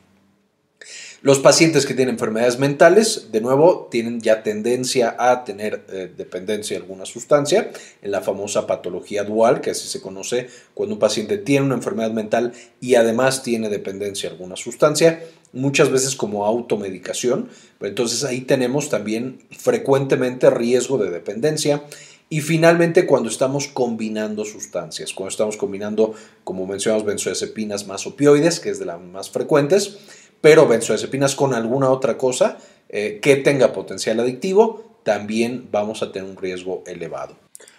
Los 1.22 1.38
pacientes 1.38 1.86
que 1.86 1.94
tienen 1.94 2.16
enfermedades 2.16 2.58
mentales, 2.58 3.28
de 3.30 3.40
nuevo, 3.40 3.86
tienen 3.92 4.20
ya 4.20 4.42
tendencia 4.42 5.14
a 5.16 5.44
tener 5.44 5.84
eh, 5.88 6.12
dependencia 6.16 6.76
de 6.76 6.82
alguna 6.82 7.06
sustancia, 7.06 7.70
en 8.02 8.10
la 8.10 8.22
famosa 8.22 8.66
patología 8.66 9.22
dual, 9.22 9.60
que 9.60 9.70
así 9.70 9.86
se 9.86 10.00
conoce 10.00 10.48
cuando 10.74 10.96
un 10.96 10.98
paciente 10.98 11.38
tiene 11.38 11.66
una 11.66 11.76
enfermedad 11.76 12.10
mental 12.10 12.52
y 12.80 12.96
además 12.96 13.44
tiene 13.44 13.68
dependencia 13.68 14.28
de 14.28 14.34
alguna 14.34 14.56
sustancia, 14.56 15.22
muchas 15.52 15.90
veces 15.90 16.16
como 16.16 16.44
automedicación, 16.44 17.50
entonces 17.80 18.24
ahí 18.24 18.40
tenemos 18.40 18.88
también 18.88 19.38
frecuentemente 19.56 20.50
riesgo 20.50 20.98
de 20.98 21.10
dependencia. 21.10 21.84
Y 22.30 22.40
finalmente, 22.40 23.04
cuando 23.04 23.28
estamos 23.28 23.68
combinando 23.68 24.46
sustancias, 24.46 25.12
cuando 25.12 25.28
estamos 25.28 25.58
combinando, 25.58 26.14
como 26.44 26.66
mencionamos, 26.66 27.04
benzodiazepinas 27.04 27.86
más 27.86 28.06
opioides, 28.06 28.58
que 28.58 28.70
es 28.70 28.78
de 28.78 28.86
las 28.86 28.98
más 28.98 29.28
frecuentes, 29.28 29.98
pero 30.42 30.68
benzodiazepinas 30.68 31.34
con 31.34 31.54
alguna 31.54 31.88
otra 31.88 32.18
cosa 32.18 32.58
eh, 32.90 33.20
que 33.22 33.36
tenga 33.36 33.72
potencial 33.72 34.20
adictivo, 34.20 34.98
también 35.02 35.68
vamos 35.72 36.02
a 36.02 36.12
tener 36.12 36.28
un 36.28 36.36
riesgo 36.36 36.84
elevado. 36.86 37.36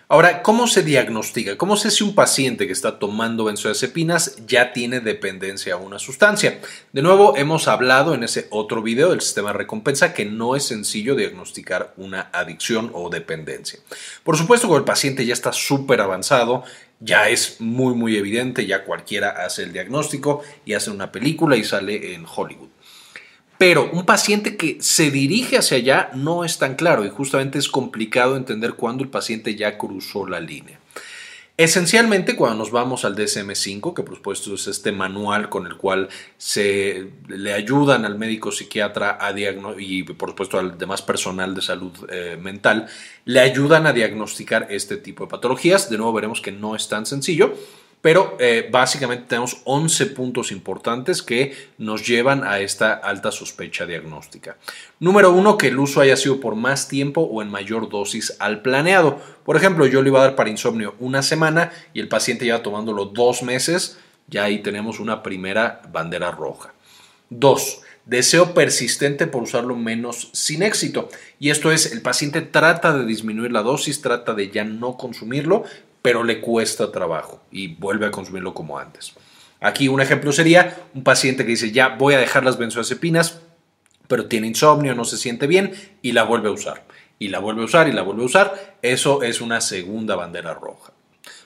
Ahora, 0.09 0.43
¿cómo 0.43 0.67
se 0.67 0.83
diagnostica? 0.83 1.57
¿Cómo 1.57 1.77
sé 1.77 1.89
si 1.89 2.03
un 2.03 2.13
paciente 2.13 2.67
que 2.67 2.73
está 2.73 2.99
tomando 2.99 3.45
benzodiazepinas 3.45 4.45
ya 4.45 4.73
tiene 4.73 4.99
dependencia 4.99 5.75
a 5.75 5.77
una 5.77 5.97
sustancia? 5.97 6.59
De 6.91 7.01
nuevo, 7.01 7.37
hemos 7.37 7.69
hablado 7.69 8.13
en 8.13 8.23
ese 8.23 8.47
otro 8.49 8.81
video 8.81 9.11
del 9.11 9.21
sistema 9.21 9.53
de 9.53 9.59
recompensa 9.59 10.13
que 10.13 10.25
no 10.25 10.57
es 10.57 10.65
sencillo 10.65 11.15
diagnosticar 11.15 11.93
una 11.95 12.29
adicción 12.33 12.91
o 12.93 13.09
dependencia. 13.09 13.79
Por 14.23 14.37
supuesto, 14.37 14.67
cuando 14.67 14.79
el 14.79 14.85
paciente 14.85 15.25
ya 15.25 15.33
está 15.33 15.53
súper 15.53 16.01
avanzado, 16.01 16.65
ya 16.99 17.29
es 17.29 17.61
muy 17.61 17.95
muy 17.95 18.17
evidente, 18.17 18.65
ya 18.65 18.83
cualquiera 18.83 19.29
hace 19.29 19.63
el 19.63 19.71
diagnóstico 19.71 20.41
y 20.65 20.73
hace 20.73 20.91
una 20.91 21.13
película 21.13 21.55
y 21.55 21.63
sale 21.63 22.13
en 22.13 22.25
Hollywood. 22.25 22.72
Pero 23.65 23.89
un 23.93 24.05
paciente 24.05 24.57
que 24.57 24.75
se 24.81 25.09
dirige 25.09 25.57
hacia 25.57 25.77
allá 25.77 26.11
no 26.15 26.43
es 26.43 26.57
tan 26.57 26.75
claro 26.75 27.05
y 27.05 27.09
justamente 27.09 27.57
es 27.57 27.69
complicado 27.69 28.35
entender 28.35 28.73
cuándo 28.73 29.05
el 29.05 29.09
paciente 29.09 29.55
ya 29.55 29.77
cruzó 29.77 30.27
la 30.27 30.41
línea. 30.41 30.81
Esencialmente, 31.55 32.35
cuando 32.35 32.57
nos 32.57 32.71
vamos 32.71 33.05
al 33.05 33.15
DSM-5, 33.15 33.93
que 33.93 34.03
por 34.03 34.17
supuesto 34.17 34.53
es 34.53 34.67
este 34.67 34.91
manual 34.91 35.47
con 35.47 35.65
el 35.65 35.77
cual 35.77 36.09
se 36.37 37.07
le 37.29 37.53
ayudan 37.53 38.03
al 38.03 38.17
médico 38.17 38.51
psiquiatra 38.51 39.17
a 39.21 39.31
y 39.79 40.03
por 40.03 40.31
supuesto 40.31 40.59
al 40.59 40.77
demás 40.77 41.01
personal 41.01 41.55
de 41.55 41.61
salud 41.61 41.93
eh, 42.09 42.37
mental, 42.41 42.87
le 43.23 43.39
ayudan 43.39 43.87
a 43.87 43.93
diagnosticar 43.93 44.67
este 44.71 44.97
tipo 44.97 45.23
de 45.23 45.29
patologías. 45.29 45.89
De 45.89 45.95
nuevo 45.95 46.11
veremos 46.11 46.41
que 46.41 46.51
no 46.51 46.75
es 46.75 46.89
tan 46.89 47.05
sencillo, 47.05 47.53
pero 48.03 48.35
eh, 48.37 48.67
básicamente 48.69 49.27
tenemos 49.29 49.61
11 49.63 50.07
puntos 50.07 50.51
importantes 50.51 51.21
que 51.21 51.55
nos 51.77 52.05
llevan 52.05 52.43
a 52.43 52.59
esta 52.59 52.91
alta 52.91 53.31
sospecha 53.31 53.85
diagnóstica. 53.85 54.57
Número 54.99 55.31
uno, 55.31 55.57
que 55.57 55.69
el 55.69 55.79
uso 55.79 56.01
haya 56.01 56.17
sido 56.17 56.41
por 56.41 56.55
más 56.55 56.89
tiempo 56.89 57.21
o 57.21 57.41
en 57.41 57.47
mayor 57.47 57.87
dosis 57.87 58.35
al 58.39 58.61
planeado. 58.61 59.21
Por 59.45 59.55
ejemplo, 59.55 59.87
yo 59.87 60.01
le 60.01 60.09
iba 60.09 60.19
a 60.19 60.23
dar 60.23 60.35
para 60.35 60.49
insomnio 60.49 60.95
una 60.99 61.21
semana 61.21 61.71
y 61.93 62.01
el 62.01 62.09
paciente 62.09 62.43
lleva 62.43 62.61
tomándolo 62.61 63.05
dos 63.05 63.41
meses. 63.41 63.97
Ya 64.27 64.43
ahí 64.43 64.61
tenemos 64.61 64.99
una 64.99 65.23
primera 65.23 65.81
bandera 65.89 66.29
roja. 66.29 66.73
Dos, 67.29 67.83
deseo 68.05 68.53
persistente 68.53 69.27
por 69.27 69.43
usarlo 69.43 69.77
menos 69.77 70.27
sin 70.33 70.61
éxito. 70.61 71.07
Y 71.39 71.51
esto 71.51 71.71
es, 71.71 71.93
el 71.93 72.01
paciente 72.01 72.41
trata 72.41 72.97
de 72.97 73.05
disminuir 73.05 73.53
la 73.53 73.61
dosis, 73.61 74.01
trata 74.01 74.33
de 74.33 74.49
ya 74.49 74.65
no 74.65 74.97
consumirlo, 74.97 75.63
pero 76.03 76.23
le 76.23 76.41
cuesta 76.41 76.91
trabajo 76.91 77.41
y 77.49 77.69
vuelve 77.75 78.05
a 78.05 78.11
consumirlo 78.11 78.53
como 78.53 78.77
antes. 78.77 79.13
Aquí 79.61 79.87
un 79.87 80.01
ejemplo 80.01 80.33
sería 80.33 80.77
un 80.93 81.03
paciente 81.03 81.45
que 81.45 81.51
dice, 81.51 81.71
ya 81.71 81.87
voy 81.87 82.13
a 82.13 82.19
dejar 82.19 82.43
las 82.43 82.57
benzodiazepinas, 82.57 83.39
pero 84.09 84.27
tiene 84.27 84.47
insomnio, 84.47 84.93
no 84.93 85.05
se 85.05 85.17
siente 85.17 85.47
bien 85.47 85.73
y 86.01 86.11
la 86.11 86.23
vuelve 86.23 86.49
a 86.49 86.51
usar. 86.51 86.83
Y 87.17 87.29
la 87.29 87.39
vuelve 87.39 87.61
a 87.61 87.65
usar 87.65 87.87
y 87.87 87.93
la 87.93 88.01
vuelve 88.01 88.23
a 88.23 88.25
usar. 88.25 88.77
Eso 88.81 89.23
es 89.23 89.39
una 89.39 89.61
segunda 89.61 90.17
bandera 90.17 90.53
roja. 90.53 90.91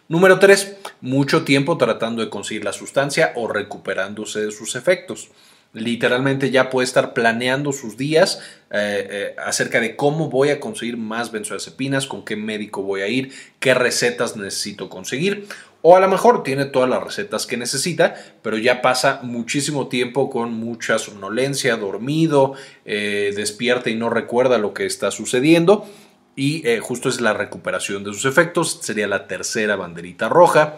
Número 0.07 0.39
3. 0.39 0.77
Mucho 1.01 1.43
tiempo 1.43 1.77
tratando 1.77 2.23
de 2.23 2.31
conseguir 2.31 2.65
la 2.65 2.73
sustancia 2.73 3.33
o 3.35 3.47
recuperándose 3.47 4.43
de 4.43 4.51
sus 4.51 4.75
efectos 4.75 5.29
literalmente 5.73 6.51
ya 6.51 6.69
puede 6.69 6.85
estar 6.85 7.13
planeando 7.13 7.71
sus 7.71 7.97
días 7.97 8.39
eh, 8.71 9.07
eh, 9.09 9.35
acerca 9.37 9.79
de 9.79 9.95
cómo 9.95 10.29
voy 10.29 10.49
a 10.49 10.59
conseguir 10.59 10.97
más 10.97 11.31
benzodiazepinas, 11.31 12.07
con 12.07 12.25
qué 12.25 12.35
médico 12.35 12.83
voy 12.83 13.01
a 13.01 13.07
ir, 13.07 13.31
qué 13.59 13.73
recetas 13.73 14.35
necesito 14.35 14.89
conseguir. 14.89 15.47
O 15.83 15.95
a 15.95 15.99
lo 15.99 16.07
mejor 16.09 16.43
tiene 16.43 16.65
todas 16.65 16.89
las 16.89 17.03
recetas 17.03 17.45
que 17.45 17.55
necesita, 17.55 18.15
pero 18.41 18.57
ya 18.57 18.81
pasa 18.81 19.19
muchísimo 19.23 19.87
tiempo 19.87 20.29
con 20.29 20.53
mucha 20.53 20.97
somnolencia, 20.97 21.77
dormido, 21.77 22.55
eh, 22.83 23.31
despierta 23.35 23.89
y 23.89 23.95
no 23.95 24.09
recuerda 24.09 24.57
lo 24.57 24.73
que 24.73 24.85
está 24.85 25.11
sucediendo. 25.11 25.87
Y 26.35 26.63
justo 26.81 27.09
es 27.09 27.19
la 27.19 27.33
recuperación 27.33 28.03
de 28.03 28.13
sus 28.13 28.25
efectos, 28.25 28.77
sería 28.83 29.07
la 29.07 29.25
tercera 29.25 29.75
banderita 29.75 30.29
roja. 30.29 30.77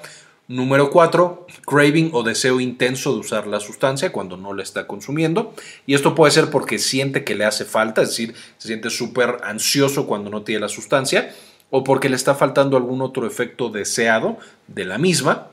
Número 0.50 0.90
4, 0.90 1.46
craving 1.68 2.10
o 2.12 2.24
deseo 2.24 2.60
intenso 2.60 3.14
de 3.14 3.20
usar 3.20 3.46
la 3.46 3.60
sustancia 3.60 4.12
cuando 4.12 4.36
no 4.36 4.52
la 4.56 4.64
está 4.64 4.88
consumiendo. 4.88 5.54
Y 5.86 5.94
esto 5.94 6.16
puede 6.16 6.32
ser 6.32 6.50
porque 6.50 6.80
siente 6.80 7.24
que 7.24 7.36
le 7.36 7.46
hace 7.46 7.66
falta, 7.66 8.02
es 8.02 8.10
decir, 8.10 8.34
se 8.58 8.70
siente 8.70 8.90
súper 8.90 9.38
ansioso 9.44 10.08
cuando 10.08 10.32
no 10.32 10.42
tiene 10.42 10.62
la 10.62 10.68
sustancia, 10.68 11.36
o 11.70 11.84
porque 11.84 12.10
le 12.10 12.16
está 12.16 12.34
faltando 12.34 12.78
algún 12.78 13.04
otro 13.04 13.28
efecto 13.28 13.70
deseado 13.70 14.40
de 14.66 14.86
la 14.86 14.98
misma. 14.98 15.50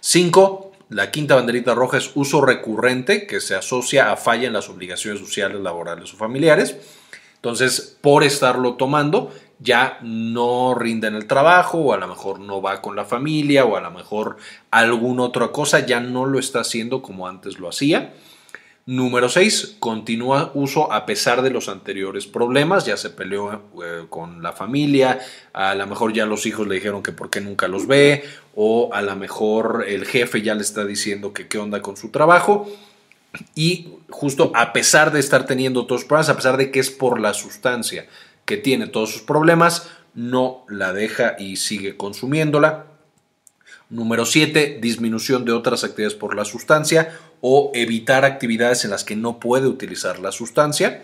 5. 0.00 0.72
La 0.88 1.12
quinta 1.12 1.36
banderita 1.36 1.76
roja 1.76 1.98
es 1.98 2.10
uso 2.16 2.44
recurrente 2.44 3.28
que 3.28 3.40
se 3.40 3.54
asocia 3.54 4.10
a 4.10 4.16
falla 4.16 4.48
en 4.48 4.54
las 4.54 4.68
obligaciones 4.68 5.20
sociales, 5.20 5.60
laborales 5.60 6.12
o 6.12 6.16
familiares. 6.16 6.76
Entonces, 7.44 7.98
por 8.00 8.24
estarlo 8.24 8.76
tomando, 8.76 9.30
ya 9.58 9.98
no 10.00 10.74
rinde 10.74 11.08
en 11.08 11.14
el 11.14 11.26
trabajo 11.26 11.76
o 11.76 11.92
a 11.92 11.98
lo 11.98 12.08
mejor 12.08 12.40
no 12.40 12.62
va 12.62 12.80
con 12.80 12.96
la 12.96 13.04
familia 13.04 13.66
o 13.66 13.76
a 13.76 13.82
lo 13.82 13.90
mejor 13.90 14.38
alguna 14.70 15.24
otra 15.24 15.48
cosa, 15.48 15.84
ya 15.84 16.00
no 16.00 16.24
lo 16.24 16.38
está 16.38 16.60
haciendo 16.60 17.02
como 17.02 17.28
antes 17.28 17.58
lo 17.58 17.68
hacía. 17.68 18.14
Número 18.86 19.28
6. 19.28 19.76
Continúa 19.78 20.52
uso 20.54 20.90
a 20.90 21.04
pesar 21.04 21.42
de 21.42 21.50
los 21.50 21.68
anteriores 21.68 22.26
problemas. 22.26 22.86
Ya 22.86 22.96
se 22.96 23.10
peleó 23.10 23.52
eh, 23.52 24.06
con 24.08 24.42
la 24.42 24.52
familia. 24.52 25.20
A 25.52 25.74
lo 25.74 25.86
mejor 25.86 26.14
ya 26.14 26.24
los 26.24 26.46
hijos 26.46 26.66
le 26.66 26.76
dijeron 26.76 27.02
que 27.02 27.12
por 27.12 27.28
qué 27.28 27.42
nunca 27.42 27.68
los 27.68 27.86
ve. 27.86 28.24
O 28.54 28.88
a 28.94 29.02
lo 29.02 29.14
mejor 29.16 29.84
el 29.86 30.06
jefe 30.06 30.40
ya 30.40 30.54
le 30.54 30.62
está 30.62 30.86
diciendo 30.86 31.34
que 31.34 31.46
qué 31.46 31.58
onda 31.58 31.82
con 31.82 31.98
su 31.98 32.10
trabajo. 32.10 32.70
Y 33.54 33.88
justo 34.10 34.52
a 34.54 34.72
pesar 34.72 35.12
de 35.12 35.20
estar 35.20 35.46
teniendo 35.46 35.86
todos 35.86 36.02
los 36.02 36.08
problemas, 36.08 36.28
a 36.28 36.36
pesar 36.36 36.56
de 36.56 36.70
que 36.70 36.80
es 36.80 36.90
por 36.90 37.20
la 37.20 37.34
sustancia 37.34 38.06
que 38.44 38.56
tiene 38.56 38.86
todos 38.86 39.12
sus 39.12 39.22
problemas, 39.22 39.88
no 40.14 40.64
la 40.68 40.92
deja 40.92 41.36
y 41.38 41.56
sigue 41.56 41.96
consumiéndola. 41.96 42.86
Número 43.90 44.24
7, 44.24 44.78
disminución 44.80 45.44
de 45.44 45.52
otras 45.52 45.84
actividades 45.84 46.14
por 46.16 46.34
la 46.34 46.44
sustancia 46.44 47.18
o 47.40 47.70
evitar 47.74 48.24
actividades 48.24 48.84
en 48.84 48.90
las 48.90 49.04
que 49.04 49.16
no 49.16 49.38
puede 49.38 49.66
utilizar 49.66 50.18
la 50.18 50.32
sustancia. 50.32 51.02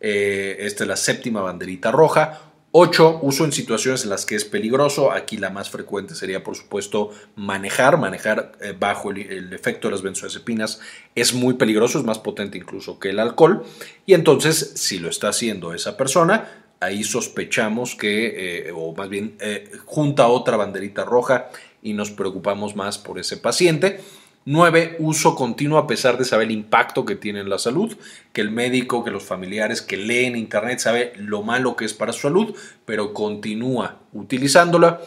Eh, 0.00 0.56
esta 0.60 0.84
es 0.84 0.88
la 0.88 0.96
séptima 0.96 1.42
banderita 1.42 1.90
roja. 1.90 2.40
8. 2.72 3.20
Uso 3.22 3.44
en 3.44 3.52
situaciones 3.52 4.04
en 4.04 4.10
las 4.10 4.24
que 4.24 4.34
es 4.34 4.46
peligroso. 4.46 5.12
Aquí 5.12 5.36
la 5.36 5.50
más 5.50 5.68
frecuente 5.70 6.14
sería, 6.14 6.42
por 6.42 6.56
supuesto, 6.56 7.10
manejar. 7.36 7.98
Manejar 7.98 8.52
eh, 8.60 8.74
bajo 8.78 9.10
el, 9.10 9.52
efecto 9.52 9.88
de 9.88 9.92
las 9.92 10.02
benzodiazepinas 10.02 10.80
es 11.14 11.34
muy 11.34 11.54
peligroso, 11.54 11.98
es 11.98 12.04
más 12.04 12.18
potente 12.18 12.56
incluso 12.56 12.98
que 12.98 13.10
el 13.10 13.20
alcohol. 13.20 13.62
Y 14.06 14.14
entonces, 14.14 14.72
si 14.76 14.98
lo 14.98 15.10
está 15.10 15.28
haciendo 15.28 15.74
esa 15.74 15.98
persona, 15.98 16.64
ahí 16.80 17.04
sospechamos 17.04 17.94
que, 17.94 18.68
eh, 18.68 18.72
o 18.74 18.94
más 18.94 19.10
bien, 19.10 19.36
junta 19.84 20.28
otra 20.28 20.56
banderita 20.56 21.04
roja 21.04 21.50
y 21.82 21.92
nos 21.92 22.10
preocupamos 22.10 22.74
más 22.74 22.96
por 22.96 23.18
ese 23.18 23.36
paciente. 23.36 24.00
9. 24.44 24.96
Uso 24.98 25.34
continuo 25.34 25.78
a 25.78 25.86
pesar 25.86 26.18
de 26.18 26.24
saber 26.24 26.48
el 26.48 26.52
impacto 26.52 27.04
que 27.04 27.16
tiene 27.16 27.40
en 27.40 27.48
la 27.48 27.58
salud, 27.58 27.96
que 28.32 28.40
el 28.40 28.50
médico, 28.50 29.04
que 29.04 29.10
los 29.10 29.22
familiares 29.22 29.82
que 29.82 29.96
leen 29.96 30.36
internet 30.36 30.78
sabe 30.80 31.12
lo 31.16 31.42
malo 31.42 31.76
que 31.76 31.84
es 31.84 31.94
para 31.94 32.12
su 32.12 32.22
salud, 32.22 32.54
pero 32.84 33.12
continúa 33.12 33.98
utilizándola. 34.12 35.00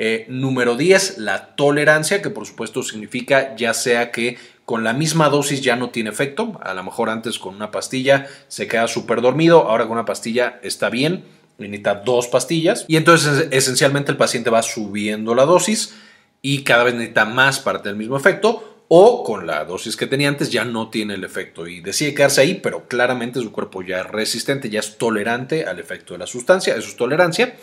Eh, 0.00 0.26
número 0.28 0.76
10, 0.76 1.18
la 1.18 1.56
tolerancia, 1.56 2.22
que 2.22 2.30
por 2.30 2.46
supuesto 2.46 2.84
significa 2.84 3.56
ya 3.56 3.74
sea 3.74 4.12
que 4.12 4.38
con 4.64 4.84
la 4.84 4.92
misma 4.92 5.28
dosis 5.28 5.60
ya 5.60 5.74
no 5.74 5.90
tiene 5.90 6.10
efecto, 6.10 6.60
a 6.62 6.72
lo 6.72 6.84
mejor 6.84 7.10
antes 7.10 7.38
con 7.38 7.54
una 7.56 7.70
pastilla 7.70 8.28
se 8.48 8.68
queda 8.68 8.86
súper 8.86 9.22
dormido, 9.22 9.62
ahora 9.68 9.84
con 9.84 9.94
una 9.94 10.04
pastilla 10.04 10.60
está 10.62 10.88
bien, 10.88 11.24
necesita 11.56 11.96
dos 11.96 12.28
pastillas 12.28 12.84
y 12.86 12.96
entonces 12.96 13.48
esencialmente 13.50 14.12
el 14.12 14.18
paciente 14.18 14.50
va 14.50 14.62
subiendo 14.62 15.34
la 15.34 15.46
dosis 15.46 15.94
y 16.42 16.62
cada 16.62 16.84
vez 16.84 16.94
necesita 16.94 17.24
más 17.24 17.58
para 17.58 17.78
tener 17.78 17.94
el 17.94 17.98
mismo 17.98 18.16
efecto 18.16 18.77
o 18.88 19.22
con 19.22 19.46
la 19.46 19.64
dosis 19.64 19.96
que 19.96 20.06
tenía 20.06 20.28
antes 20.28 20.50
ya 20.50 20.64
no 20.64 20.88
tiene 20.88 21.14
el 21.14 21.24
efecto 21.24 21.66
y 21.66 21.80
decide 21.80 22.14
quedarse 22.14 22.40
ahí, 22.40 22.54
pero 22.54 22.88
claramente 22.88 23.40
su 23.40 23.52
cuerpo 23.52 23.82
ya 23.82 24.00
es 24.00 24.06
resistente, 24.06 24.70
ya 24.70 24.80
es 24.80 24.96
tolerante 24.96 25.66
al 25.66 25.78
efecto 25.78 26.14
de 26.14 26.18
la 26.18 26.26
sustancia, 26.26 26.74
eso 26.74 26.88
es 26.88 26.96
tolerancia. 26.96 27.56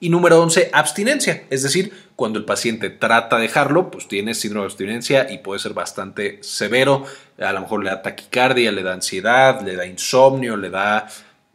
Y 0.00 0.08
número 0.08 0.42
11, 0.42 0.70
abstinencia, 0.72 1.44
es 1.48 1.62
decir, 1.62 1.92
cuando 2.16 2.40
el 2.40 2.44
paciente 2.44 2.90
trata 2.90 3.36
de 3.36 3.42
dejarlo, 3.42 3.92
pues 3.92 4.08
tiene 4.08 4.34
síndrome 4.34 4.64
de 4.64 4.72
abstinencia 4.72 5.30
y 5.30 5.38
puede 5.38 5.60
ser 5.60 5.74
bastante 5.74 6.38
severo, 6.42 7.04
a 7.38 7.52
lo 7.52 7.60
mejor 7.60 7.84
le 7.84 7.90
da 7.90 8.02
taquicardia, 8.02 8.72
le 8.72 8.82
da 8.82 8.94
ansiedad, 8.94 9.60
le 9.62 9.76
da 9.76 9.86
insomnio, 9.86 10.56
le 10.56 10.70
da 10.70 11.06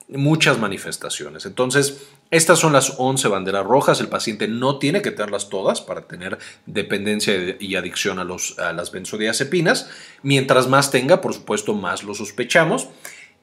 muchas 0.07 0.57
manifestaciones. 0.59 1.45
Entonces, 1.45 2.07
estas 2.29 2.59
son 2.59 2.73
las 2.73 2.95
11 2.97 3.27
banderas 3.29 3.65
rojas. 3.65 3.99
El 4.01 4.09
paciente 4.09 4.47
no 4.47 4.79
tiene 4.79 5.01
que 5.01 5.11
tenerlas 5.11 5.49
todas 5.49 5.81
para 5.81 6.07
tener 6.07 6.37
dependencia 6.65 7.33
y 7.59 7.75
adicción 7.75 8.19
a, 8.19 8.23
los, 8.23 8.59
a 8.59 8.73
las 8.73 8.91
benzodiazepinas. 8.91 9.89
Mientras 10.23 10.67
más 10.67 10.91
tenga, 10.91 11.21
por 11.21 11.33
supuesto, 11.33 11.73
más 11.73 12.03
lo 12.03 12.13
sospechamos. 12.13 12.89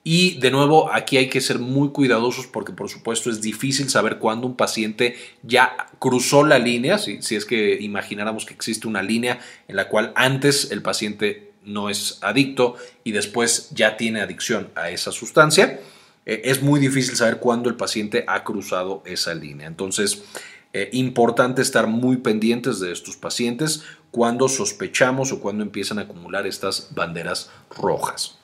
Y 0.07 0.39
de 0.39 0.51
nuevo, 0.51 0.93
aquí 0.93 1.17
hay 1.17 1.31
que 1.31 1.41
ser 1.41 1.59
muy 1.59 1.89
cuidadosos 1.89 2.47
porque 2.47 2.75
por 2.75 2.91
supuesto 2.91 3.31
es 3.31 3.41
difícil 3.41 3.89
saber 3.89 4.19
cuándo 4.19 4.47
un 4.47 4.55
paciente 4.55 5.17
ya 5.43 5.89
cruzó 5.99 6.45
la 6.45 6.59
línea, 6.59 6.99
si, 6.99 7.23
si, 7.23 7.37
es 7.37 7.47
que 7.47 7.79
imagináramos 7.81 8.45
que 8.45 8.53
existe 8.53 8.87
una 8.87 9.03
línea 9.03 9.41
en 9.67 9.77
la 9.77 9.89
cual 9.89 10.13
antes 10.15 10.71
el 10.71 10.83
paciente 10.83 11.53
no 11.65 11.89
es 11.89 12.19
adicto 12.21 12.77
y 13.03 13.13
después 13.13 13.71
ya 13.71 13.97
tiene 13.97 14.21
adicción 14.21 14.69
a 14.75 14.91
esa 14.91 15.11
sustancia. 15.11 15.81
Eh, 16.27 16.43
es 16.45 16.63
muy 16.63 16.81
difícil 16.81 17.17
saber 17.17 17.39
cuándo 17.39 17.69
el 17.69 17.77
paciente 17.77 18.25
ha 18.27 18.45
cruzado 18.45 19.03
esa 19.07 19.35
línea. 19.35 19.67
Entonces, 19.67 20.23
eh, 20.73 20.91
importante 20.93 21.63
estar 21.63 21.87
muy 21.87 22.17
pendientes 22.17 22.81
de 22.81 22.93
estos 22.93 23.17
pacientes 23.17 23.85
cuando 24.11 24.49
sospechamos 24.49 25.33
o 25.33 25.41
cuando 25.41 25.63
empiezan 25.63 25.99
a 25.99 26.03
acumular 26.03 26.47
estas 26.47 26.89
banderas 26.95 27.51
rojas. 27.71 28.39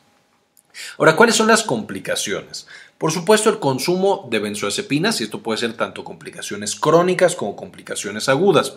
Ahora, 0.99 1.17
¿cuáles 1.17 1.35
son 1.35 1.49
las 1.49 1.63
complicaciones? 1.63 2.67
Por 2.99 3.13
supuesto, 3.13 3.49
el 3.51 3.59
consumo 3.59 4.29
de 4.31 4.39
benzodiazepinas, 4.39 5.21
y 5.21 5.25
esto 5.25 5.43
puede 5.43 5.59
ser 5.59 5.73
tanto 5.73 6.05
complicaciones 6.05 6.77
crónicas 6.77 7.35
como 7.35 7.57
complicaciones 7.57 8.29
agudas. 8.29 8.75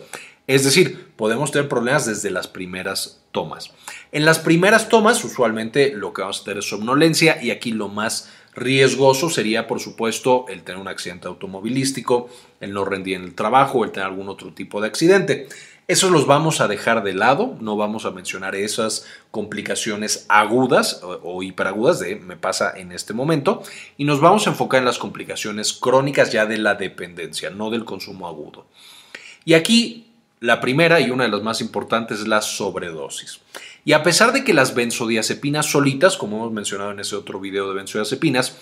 Es 0.47 0.63
decir, 0.63 1.11
podemos 1.15 1.51
tener 1.51 1.69
problemas 1.69 2.05
desde 2.05 2.31
las 2.31 2.47
primeras 2.47 3.21
tomas. 3.31 3.71
En 4.11 4.25
las 4.25 4.39
primeras 4.39 4.89
tomas, 4.89 5.23
usualmente 5.23 5.91
lo 5.93 6.13
que 6.13 6.21
vamos 6.21 6.41
a 6.41 6.43
tener 6.45 6.59
es 6.59 6.69
somnolencia, 6.69 7.41
y 7.43 7.51
aquí 7.51 7.71
lo 7.71 7.89
más 7.89 8.29
Riesgoso 8.55 9.29
sería, 9.29 9.67
por 9.67 9.79
supuesto, 9.79 10.45
el 10.47 10.63
tener 10.63 10.79
un 10.79 10.87
accidente 10.87 11.27
automovilístico, 11.27 12.29
el 12.59 12.73
no 12.73 12.85
rendir 12.85 13.15
en 13.15 13.23
el 13.23 13.35
trabajo, 13.35 13.83
el 13.83 13.91
tener 13.91 14.07
algún 14.07 14.29
otro 14.29 14.53
tipo 14.53 14.79
de 14.79 14.87
accidente. 14.87 15.47
Esos 15.87 16.11
los 16.11 16.27
vamos 16.27 16.61
a 16.61 16.69
dejar 16.69 17.03
de 17.03 17.13
lado, 17.13 17.57
no 17.59 17.75
vamos 17.75 18.05
a 18.05 18.11
mencionar 18.11 18.55
esas 18.55 19.05
complicaciones 19.31 20.25
agudas 20.29 21.01
o, 21.03 21.43
hiperagudas 21.43 21.99
de 21.99 22.15
me 22.15 22.37
pasa 22.37 22.71
en 22.77 22.93
este 22.93 23.13
momento 23.13 23.63
y 23.97 24.05
nos 24.05 24.21
vamos 24.21 24.47
a 24.47 24.51
enfocar 24.51 24.79
en 24.79 24.85
las 24.85 24.97
complicaciones 24.97 25.73
crónicas 25.73 26.31
ya 26.31 26.45
de 26.45 26.57
la 26.57 26.75
dependencia, 26.75 27.49
no 27.49 27.69
del 27.69 27.83
consumo 27.83 28.29
agudo. 28.29 28.65
Y 29.43 29.55
aquí 29.55 30.12
la 30.43 30.59
primera 30.59 30.99
y 30.99 31.09
una 31.09 31.23
de 31.23 31.29
las 31.29 31.41
más 31.41 31.61
importantes 31.61 32.19
es 32.19 32.27
la 32.27 32.41
sobredosis. 32.41 33.39
Y 33.85 33.93
a 33.93 34.03
pesar 34.03 34.33
de 34.33 34.43
que 34.43 34.53
las 34.53 34.75
benzodiazepinas 34.75 35.67
solitas, 35.67 36.17
como 36.17 36.35
hemos 36.35 36.51
mencionado 36.51 36.91
en 36.91 36.99
ese 36.99 37.15
otro 37.15 37.39
video 37.39 37.69
de 37.69 37.75
benzodiazepinas, 37.75 38.57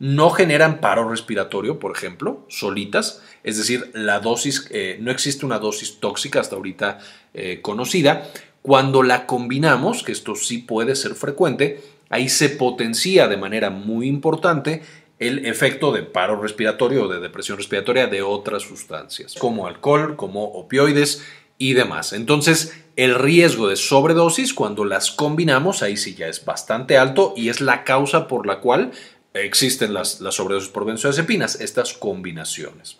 no 0.00 0.30
generan 0.30 0.80
paro 0.80 1.08
respiratorio, 1.08 1.78
por 1.78 1.96
ejemplo, 1.96 2.44
solitas, 2.48 3.22
es 3.44 3.58
decir, 3.58 3.92
la 3.94 4.18
dosis, 4.18 4.66
eh, 4.72 4.98
no 5.00 5.12
existe 5.12 5.46
una 5.46 5.60
dosis 5.60 6.00
tóxica 6.00 6.40
hasta 6.40 6.56
ahorita 6.56 6.98
eh, 7.32 7.60
conocida. 7.62 8.28
Cuando 8.60 9.04
la 9.04 9.26
combinamos, 9.26 10.02
que 10.02 10.10
esto 10.10 10.34
sí 10.34 10.58
puede 10.58 10.96
ser 10.96 11.14
frecuente, 11.14 11.80
ahí 12.08 12.28
se 12.28 12.48
potencia 12.48 13.28
de 13.28 13.36
manera 13.36 13.70
muy 13.70 14.08
importante 14.08 14.82
el 15.20 15.46
efecto 15.46 15.92
de 15.92 16.02
paro 16.02 16.40
respiratorio 16.40 17.04
o 17.04 17.08
de 17.08 17.20
depresión 17.20 17.58
respiratoria 17.58 18.08
de 18.08 18.22
otras 18.22 18.62
sustancias, 18.62 19.34
como 19.38 19.66
alcohol, 19.66 20.16
como 20.16 20.44
opioides 20.44 21.22
y 21.58 21.74
demás. 21.74 22.14
Entonces, 22.14 22.74
el 22.96 23.14
riesgo 23.14 23.68
de 23.68 23.76
sobredosis, 23.76 24.54
cuando 24.54 24.84
las 24.86 25.10
combinamos, 25.10 25.82
ahí 25.82 25.98
sí 25.98 26.14
ya 26.14 26.26
es 26.26 26.44
bastante 26.44 26.96
alto 26.96 27.34
y 27.36 27.50
es 27.50 27.60
la 27.60 27.84
causa 27.84 28.26
por 28.26 28.46
la 28.46 28.60
cual 28.60 28.92
existen 29.34 29.92
las, 29.92 30.20
las 30.22 30.36
sobredosis 30.36 30.70
por 30.70 30.86
benzodiazepinas, 30.86 31.60
estas 31.60 31.92
combinaciones. 31.92 32.98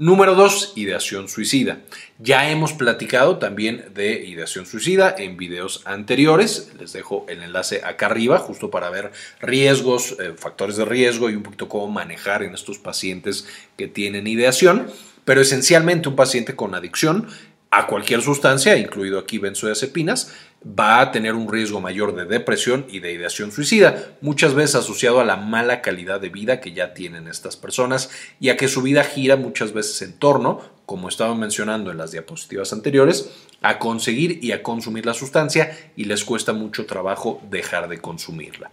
Número 0.00 0.34
2, 0.34 0.72
ideación 0.76 1.28
suicida. 1.28 1.80
Ya 2.18 2.50
hemos 2.50 2.72
platicado 2.72 3.36
también 3.36 3.84
de 3.92 4.24
ideación 4.24 4.64
suicida 4.64 5.14
en 5.18 5.36
videos 5.36 5.82
anteriores. 5.84 6.72
Les 6.80 6.94
dejo 6.94 7.26
el 7.28 7.42
enlace 7.42 7.82
acá 7.84 8.06
arriba 8.06 8.38
justo 8.38 8.70
para 8.70 8.88
ver 8.88 9.12
riesgos, 9.42 10.16
eh, 10.18 10.32
factores 10.38 10.78
de 10.78 10.86
riesgo 10.86 11.28
y 11.28 11.34
un 11.34 11.42
poquito 11.42 11.68
cómo 11.68 11.88
manejar 11.88 12.42
en 12.42 12.54
estos 12.54 12.78
pacientes 12.78 13.46
que 13.76 13.88
tienen 13.88 14.26
ideación. 14.26 14.86
Pero 15.26 15.42
esencialmente 15.42 16.08
un 16.08 16.16
paciente 16.16 16.56
con 16.56 16.74
adicción 16.74 17.28
a 17.70 17.86
cualquier 17.86 18.22
sustancia, 18.22 18.78
incluido 18.78 19.18
aquí 19.18 19.36
benzodiazepinas, 19.36 20.32
va 20.64 21.00
a 21.00 21.10
tener 21.10 21.34
un 21.34 21.50
riesgo 21.50 21.80
mayor 21.80 22.14
de 22.14 22.26
depresión 22.26 22.86
y 22.90 23.00
de 23.00 23.12
ideación 23.12 23.50
suicida, 23.50 24.12
muchas 24.20 24.54
veces 24.54 24.76
asociado 24.76 25.20
a 25.20 25.24
la 25.24 25.36
mala 25.36 25.80
calidad 25.80 26.20
de 26.20 26.28
vida 26.28 26.60
que 26.60 26.72
ya 26.72 26.92
tienen 26.92 27.28
estas 27.28 27.56
personas 27.56 28.10
y 28.40 28.50
a 28.50 28.56
que 28.56 28.68
su 28.68 28.82
vida 28.82 29.04
gira 29.04 29.36
muchas 29.36 29.72
veces 29.72 30.02
en 30.02 30.12
torno, 30.12 30.60
como 30.84 31.08
estaba 31.08 31.34
mencionando 31.34 31.90
en 31.90 31.96
las 31.96 32.12
diapositivas 32.12 32.72
anteriores, 32.74 33.30
a 33.62 33.78
conseguir 33.78 34.38
y 34.42 34.52
a 34.52 34.62
consumir 34.62 35.06
la 35.06 35.14
sustancia 35.14 35.76
y 35.96 36.04
les 36.04 36.24
cuesta 36.24 36.52
mucho 36.52 36.84
trabajo 36.84 37.40
dejar 37.50 37.88
de 37.88 37.98
consumirla. 37.98 38.70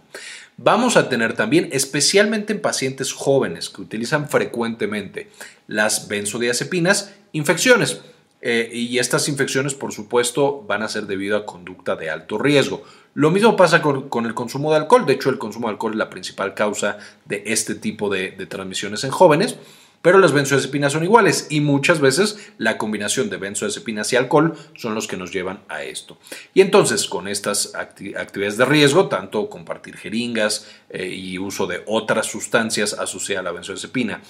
Vamos 0.58 0.96
a 0.96 1.08
tener 1.08 1.34
también, 1.34 1.68
especialmente 1.72 2.52
en 2.52 2.60
pacientes 2.60 3.12
jóvenes 3.12 3.70
que 3.70 3.80
utilizan 3.80 4.28
frecuentemente 4.28 5.30
las 5.68 6.08
benzodiazepinas, 6.08 7.14
infecciones 7.32 8.00
eh, 8.40 8.70
y 8.72 8.98
estas 8.98 9.28
infecciones, 9.28 9.74
por 9.74 9.92
supuesto, 9.92 10.64
van 10.66 10.82
a 10.82 10.88
ser 10.88 11.06
debido 11.06 11.36
a 11.36 11.46
conducta 11.46 11.96
de 11.96 12.10
alto 12.10 12.38
riesgo. 12.38 12.84
Lo 13.14 13.30
mismo 13.30 13.56
pasa 13.56 13.82
con, 13.82 14.26
el 14.26 14.34
consumo 14.34 14.70
de 14.70 14.76
alcohol. 14.76 15.04
De 15.06 15.14
hecho, 15.14 15.30
el 15.30 15.38
consumo 15.38 15.66
de 15.66 15.72
alcohol 15.72 15.92
es 15.92 15.98
la 15.98 16.10
principal 16.10 16.54
causa 16.54 16.98
de 17.24 17.42
este 17.46 17.74
tipo 17.74 18.08
de, 18.08 18.30
transmisiones 18.46 19.02
en 19.04 19.10
jóvenes. 19.10 19.56
Pero 20.00 20.18
las 20.18 20.30
benzodiazepinas 20.30 20.92
son 20.92 21.02
iguales 21.02 21.48
y 21.50 21.60
muchas 21.60 21.98
veces 21.98 22.52
la 22.56 22.78
combinación 22.78 23.30
de 23.30 23.36
benzodiazepinas 23.36 24.12
y 24.12 24.16
alcohol 24.16 24.54
son 24.76 24.94
los 24.94 25.08
que 25.08 25.16
nos 25.16 25.32
llevan 25.32 25.64
a 25.68 25.82
esto. 25.82 26.18
Y 26.54 26.60
entonces 26.60 27.08
con 27.08 27.26
estas 27.26 27.74
actividades 27.74 28.56
de 28.56 28.64
riesgo, 28.64 29.08
tanto 29.08 29.50
compartir 29.50 29.96
jeringas 29.96 30.68
eh, 30.88 31.08
y 31.08 31.36
uso 31.38 31.66
de 31.66 31.82
otras 31.86 32.26
sustancias 32.26 32.92
asociadas 32.92 33.40
a 33.40 33.44
la 33.46 33.52
benzodiazepina, 33.52 34.22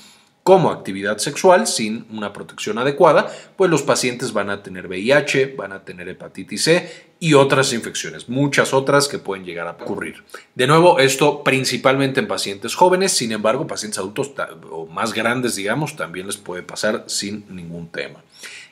como 0.48 0.70
actividad 0.70 1.18
sexual 1.18 1.66
sin 1.66 2.06
una 2.10 2.32
protección 2.32 2.78
adecuada, 2.78 3.30
pues 3.54 3.70
los 3.70 3.82
pacientes 3.82 4.32
van 4.32 4.48
a 4.48 4.62
tener 4.62 4.86
VIH, 4.86 5.56
van 5.58 5.72
a 5.72 5.84
tener 5.84 6.08
hepatitis 6.08 6.64
C 6.64 6.90
y 7.20 7.34
otras 7.34 7.74
infecciones, 7.74 8.30
muchas 8.30 8.72
otras 8.72 9.08
que 9.08 9.18
pueden 9.18 9.44
llegar 9.44 9.66
a 9.66 9.72
ocurrir. 9.72 10.24
De 10.54 10.66
nuevo, 10.66 11.00
esto 11.00 11.44
principalmente 11.44 12.20
en 12.20 12.28
pacientes 12.28 12.74
jóvenes, 12.74 13.12
sin 13.12 13.32
embargo, 13.32 13.66
pacientes 13.66 13.98
adultos 13.98 14.32
o 14.70 14.86
más 14.86 15.12
grandes, 15.12 15.54
digamos, 15.54 15.96
también 15.96 16.26
les 16.26 16.38
puede 16.38 16.62
pasar 16.62 17.04
sin 17.08 17.44
ningún 17.54 17.88
tema. 17.88 18.24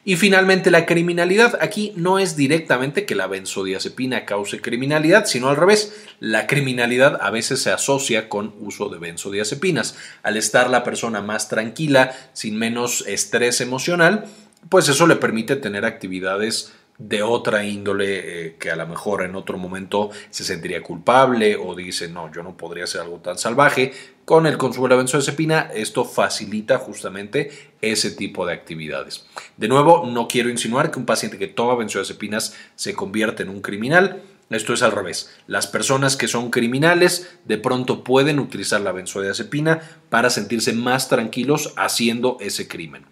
Y 0.08 0.14
finalmente 0.14 0.70
la 0.70 0.86
criminalidad. 0.86 1.58
Aquí 1.60 1.92
no 1.96 2.20
es 2.20 2.36
directamente 2.36 3.06
que 3.06 3.16
la 3.16 3.26
benzodiazepina 3.26 4.24
cause 4.24 4.60
criminalidad, 4.60 5.26
sino 5.26 5.48
al 5.48 5.56
revés. 5.56 5.96
La 6.20 6.46
criminalidad 6.46 7.18
a 7.20 7.32
veces 7.32 7.60
se 7.60 7.72
asocia 7.72 8.28
con 8.28 8.54
uso 8.60 8.88
de 8.88 8.98
benzodiazepinas. 8.98 9.96
Al 10.22 10.36
estar 10.36 10.70
la 10.70 10.84
persona 10.84 11.22
más 11.22 11.48
tranquila, 11.48 12.14
sin 12.34 12.56
menos 12.56 13.04
estrés 13.08 13.60
emocional, 13.60 14.26
pues 14.68 14.88
eso 14.88 15.08
le 15.08 15.16
permite 15.16 15.56
tener 15.56 15.84
actividades 15.84 16.72
de 16.98 17.22
otra 17.22 17.64
índole 17.64 18.46
eh, 18.46 18.56
que 18.58 18.70
a 18.70 18.76
lo 18.76 18.86
mejor 18.86 19.22
en 19.22 19.36
otro 19.36 19.58
momento 19.58 20.10
se 20.30 20.44
sentiría 20.44 20.82
culpable 20.82 21.56
o 21.56 21.74
dice 21.74 22.08
no, 22.08 22.32
yo 22.32 22.42
no 22.42 22.56
podría 22.56 22.84
hacer 22.84 23.00
algo 23.00 23.18
tan 23.18 23.38
salvaje. 23.38 23.92
Con 24.24 24.46
el 24.46 24.58
consumo 24.58 24.88
de 24.88 24.94
la 24.94 24.96
benzodiazepina 24.96 25.70
esto 25.72 26.04
facilita 26.04 26.78
justamente 26.78 27.50
ese 27.80 28.10
tipo 28.10 28.44
de 28.44 28.54
actividades. 28.54 29.26
De 29.56 29.68
nuevo, 29.68 30.04
no 30.06 30.26
quiero 30.26 30.50
insinuar 30.50 30.90
que 30.90 30.98
un 30.98 31.06
paciente 31.06 31.38
que 31.38 31.46
toma 31.46 31.76
benzodiazepinas 31.76 32.56
se 32.74 32.94
convierte 32.94 33.44
en 33.44 33.50
un 33.50 33.60
criminal. 33.60 34.22
Esto 34.50 34.72
es 34.72 34.82
al 34.82 34.92
revés. 34.92 35.34
Las 35.48 35.66
personas 35.66 36.16
que 36.16 36.28
son 36.28 36.50
criminales 36.50 37.36
de 37.44 37.58
pronto 37.58 38.04
pueden 38.04 38.38
utilizar 38.38 38.80
la 38.80 38.92
benzodiazepina 38.92 39.80
para 40.08 40.30
sentirse 40.30 40.72
más 40.72 41.08
tranquilos 41.08 41.72
haciendo 41.76 42.36
ese 42.40 42.68
crimen. 42.68 43.04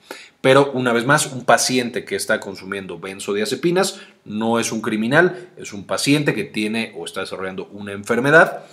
Pero 0.44 0.72
una 0.72 0.92
vez 0.92 1.06
más, 1.06 1.24
un 1.24 1.46
paciente 1.46 2.04
que 2.04 2.16
está 2.16 2.38
consumiendo 2.38 2.98
benzodiazepinas 2.98 4.00
no 4.26 4.60
es 4.60 4.72
un 4.72 4.82
criminal, 4.82 5.48
es 5.56 5.72
un 5.72 5.86
paciente 5.86 6.34
que 6.34 6.44
tiene 6.44 6.92
o 6.98 7.06
está 7.06 7.20
desarrollando 7.20 7.66
una 7.72 7.92
enfermedad 7.92 8.66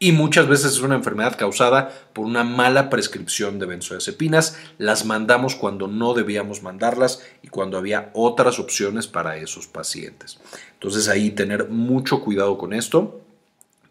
y 0.00 0.10
muchas 0.10 0.48
veces 0.48 0.72
es 0.72 0.80
una 0.80 0.96
enfermedad 0.96 1.36
causada 1.38 1.92
por 2.12 2.26
una 2.26 2.42
mala 2.42 2.90
prescripción 2.90 3.60
de 3.60 3.66
benzodiazepinas. 3.66 4.58
Las 4.78 5.04
mandamos 5.04 5.54
cuando 5.54 5.86
no 5.86 6.12
debíamos 6.12 6.64
mandarlas 6.64 7.22
y 7.40 7.46
cuando 7.46 7.78
había 7.78 8.10
otras 8.14 8.58
opciones 8.58 9.06
para 9.06 9.36
esos 9.36 9.68
pacientes. 9.68 10.40
Entonces 10.72 11.06
ahí 11.06 11.30
tener 11.30 11.68
mucho 11.68 12.20
cuidado 12.20 12.58
con 12.58 12.72
esto 12.72 13.21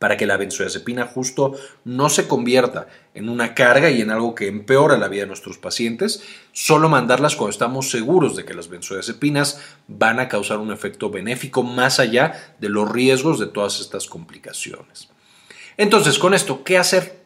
para 0.01 0.17
que 0.17 0.25
la 0.25 0.35
benzodiazepina 0.35 1.05
justo 1.05 1.53
no 1.85 2.09
se 2.09 2.27
convierta 2.27 2.87
en 3.13 3.29
una 3.29 3.53
carga 3.53 3.91
y 3.91 4.01
en 4.01 4.09
algo 4.09 4.33
que 4.33 4.47
empeora 4.47 4.97
la 4.97 5.09
vida 5.09 5.21
de 5.21 5.27
nuestros 5.27 5.59
pacientes, 5.59 6.23
solo 6.53 6.89
mandarlas 6.89 7.35
cuando 7.35 7.51
estamos 7.51 7.91
seguros 7.91 8.35
de 8.35 8.43
que 8.43 8.55
las 8.55 8.67
benzodiazepinas 8.67 9.61
van 9.87 10.19
a 10.19 10.27
causar 10.27 10.57
un 10.57 10.71
efecto 10.71 11.11
benéfico 11.11 11.61
más 11.61 11.99
allá 11.99 12.55
de 12.57 12.69
los 12.69 12.91
riesgos 12.91 13.37
de 13.37 13.45
todas 13.45 13.79
estas 13.79 14.07
complicaciones. 14.07 15.09
Entonces, 15.77 16.17
con 16.17 16.33
esto, 16.33 16.63
¿qué 16.63 16.79
hacer? 16.79 17.20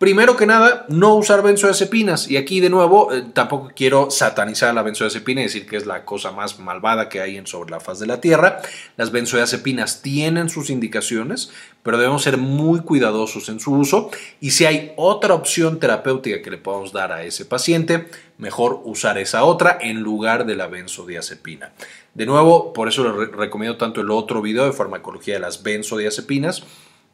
Primero 0.00 0.34
que 0.34 0.46
nada, 0.46 0.86
no 0.88 1.14
usar 1.14 1.42
benzodiazepinas. 1.42 2.30
Y 2.30 2.38
aquí 2.38 2.60
de 2.60 2.70
nuevo, 2.70 3.12
eh, 3.12 3.22
tampoco 3.34 3.70
quiero 3.76 4.10
satanizar 4.10 4.72
la 4.72 4.80
benzodiazepina 4.80 5.42
y 5.42 5.44
decir 5.44 5.66
que 5.66 5.76
es 5.76 5.84
la 5.84 6.06
cosa 6.06 6.32
más 6.32 6.58
malvada 6.58 7.10
que 7.10 7.20
hay 7.20 7.36
en 7.36 7.46
sobre 7.46 7.70
la 7.70 7.80
faz 7.80 7.98
de 7.98 8.06
la 8.06 8.18
Tierra. 8.18 8.62
Las 8.96 9.12
benzodiazepinas 9.12 10.00
tienen 10.00 10.48
sus 10.48 10.70
indicaciones, 10.70 11.50
pero 11.82 11.98
debemos 11.98 12.22
ser 12.22 12.38
muy 12.38 12.80
cuidadosos 12.80 13.50
en 13.50 13.60
su 13.60 13.74
uso. 13.74 14.10
Y 14.40 14.52
si 14.52 14.64
hay 14.64 14.94
otra 14.96 15.34
opción 15.34 15.78
terapéutica 15.78 16.40
que 16.40 16.50
le 16.50 16.56
podamos 16.56 16.94
dar 16.94 17.12
a 17.12 17.24
ese 17.24 17.44
paciente, 17.44 18.08
mejor 18.38 18.80
usar 18.84 19.18
esa 19.18 19.44
otra 19.44 19.76
en 19.82 20.00
lugar 20.00 20.46
de 20.46 20.56
la 20.56 20.68
benzodiazepina. 20.68 21.72
De 22.14 22.24
nuevo, 22.24 22.72
por 22.72 22.88
eso 22.88 23.04
le 23.04 23.26
recomiendo 23.26 23.76
tanto 23.76 24.00
el 24.00 24.10
otro 24.10 24.40
video 24.40 24.64
de 24.64 24.72
farmacología 24.72 25.34
de 25.34 25.40
las 25.40 25.62
benzodiazepinas 25.62 26.64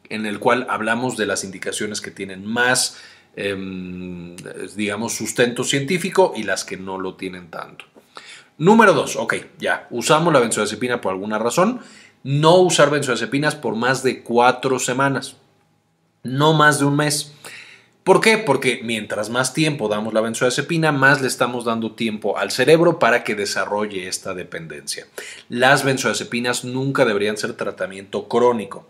en 0.09 0.25
el 0.25 0.39
cual 0.39 0.67
hablamos 0.69 1.17
de 1.17 1.25
las 1.25 1.43
indicaciones 1.43 2.01
que 2.01 2.11
tienen 2.11 2.45
más, 2.45 2.97
em, 3.35 4.35
digamos, 4.75 5.15
sustento 5.15 5.63
científico 5.63 6.33
y 6.35 6.43
las 6.43 6.65
que 6.65 6.77
no 6.77 6.97
lo 6.97 7.15
tienen 7.15 7.49
tanto. 7.49 7.85
Número 8.57 8.93
dos, 8.93 9.15
ok, 9.15 9.35
ya, 9.59 9.87
usamos 9.91 10.33
la 10.33 10.39
benzodiazepina 10.39 10.99
por 10.99 11.11
alguna 11.11 11.37
razón. 11.37 11.81
No 12.23 12.55
usar 12.57 12.89
benzodiazepinas 12.89 13.55
por 13.55 13.75
más 13.75 14.01
de 14.01 14.23
cuatro 14.23 14.79
semanas, 14.79 15.37
no 16.23 16.53
más 16.53 16.79
de 16.79 16.85
un 16.85 16.95
mes. 16.95 17.33
¿Por 18.07 18.21
qué? 18.21 18.37
Porque 18.37 18.79
mientras 18.83 19.29
más 19.29 19.53
tiempo 19.53 19.89
damos 19.89 20.13
la 20.13 20.21
benzodiazepina, 20.21 20.93
más 20.93 21.21
le 21.21 21.27
estamos 21.27 21.65
dando 21.65 21.91
tiempo 21.91 22.37
al 22.37 22.51
cerebro 22.51 22.99
para 22.99 23.25
que 23.25 23.35
desarrolle 23.35 24.07
esta 24.07 24.33
dependencia. 24.33 25.05
Las 25.49 25.83
benzodiazepinas 25.83 26.63
nunca 26.63 27.03
deberían 27.03 27.35
ser 27.35 27.53
tratamiento 27.53 28.29
crónico. 28.29 28.87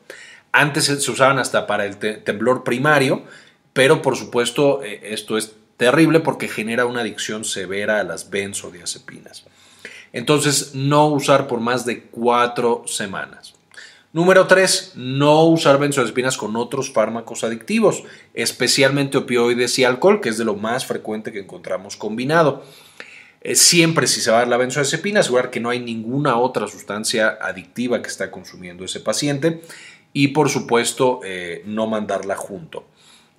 Antes 0.57 0.85
se 0.85 1.11
usaban 1.11 1.37
hasta 1.37 1.67
para 1.67 1.85
el 1.85 1.97
temblor 1.97 2.63
primario, 2.63 3.21
pero 3.73 4.01
por 4.01 4.15
supuesto 4.15 4.81
eh, 4.83 5.01
esto 5.13 5.37
es 5.37 5.53
terrible 5.77 6.19
porque 6.19 6.47
genera 6.47 6.87
una 6.87 7.01
adicción 7.01 7.45
severa 7.45 7.99
a 7.99 8.03
las 8.03 8.31
benzodiazepinas. 8.31 9.45
Entonces, 10.13 10.73
no 10.73 11.09
usar 11.09 11.45
por 11.45 11.59
más 11.59 11.85
de 11.85 12.05
cuatro 12.05 12.81
semanas. 12.87 13.53
Número 14.13 14.47
3. 14.47 14.93
No 14.95 15.43
usar 15.43 15.77
benzodiazepinas 15.77 16.37
con 16.37 16.55
otros 16.55 16.91
fármacos 16.91 17.43
adictivos, 17.43 18.03
especialmente 18.33 19.19
opioides 19.19 19.77
y 19.77 19.83
alcohol, 19.83 20.21
que 20.21 20.29
es 20.29 20.39
de 20.39 20.45
lo 20.45 20.55
más 20.55 20.87
frecuente 20.87 21.31
que 21.31 21.41
encontramos 21.41 21.97
combinado. 21.97 22.63
Eh, 23.41 23.53
siempre 23.53 24.07
si 24.07 24.21
se 24.21 24.31
va 24.31 24.37
a 24.37 24.39
dar 24.39 24.47
la 24.47 24.57
benzodiazepina, 24.57 25.19
asegurar 25.19 25.51
que 25.51 25.59
no 25.59 25.69
hay 25.69 25.79
ninguna 25.79 26.39
otra 26.39 26.67
sustancia 26.67 27.37
adictiva 27.39 28.01
que 28.01 28.09
está 28.09 28.31
consumiendo 28.31 28.83
ese 28.83 29.01
paciente 29.01 29.61
y 30.17 30.29
por 30.29 30.49
supuesto 30.49 31.19
eh, 31.23 31.61
no 31.67 31.85
mandarla 31.85 32.35
junto. 32.35 32.85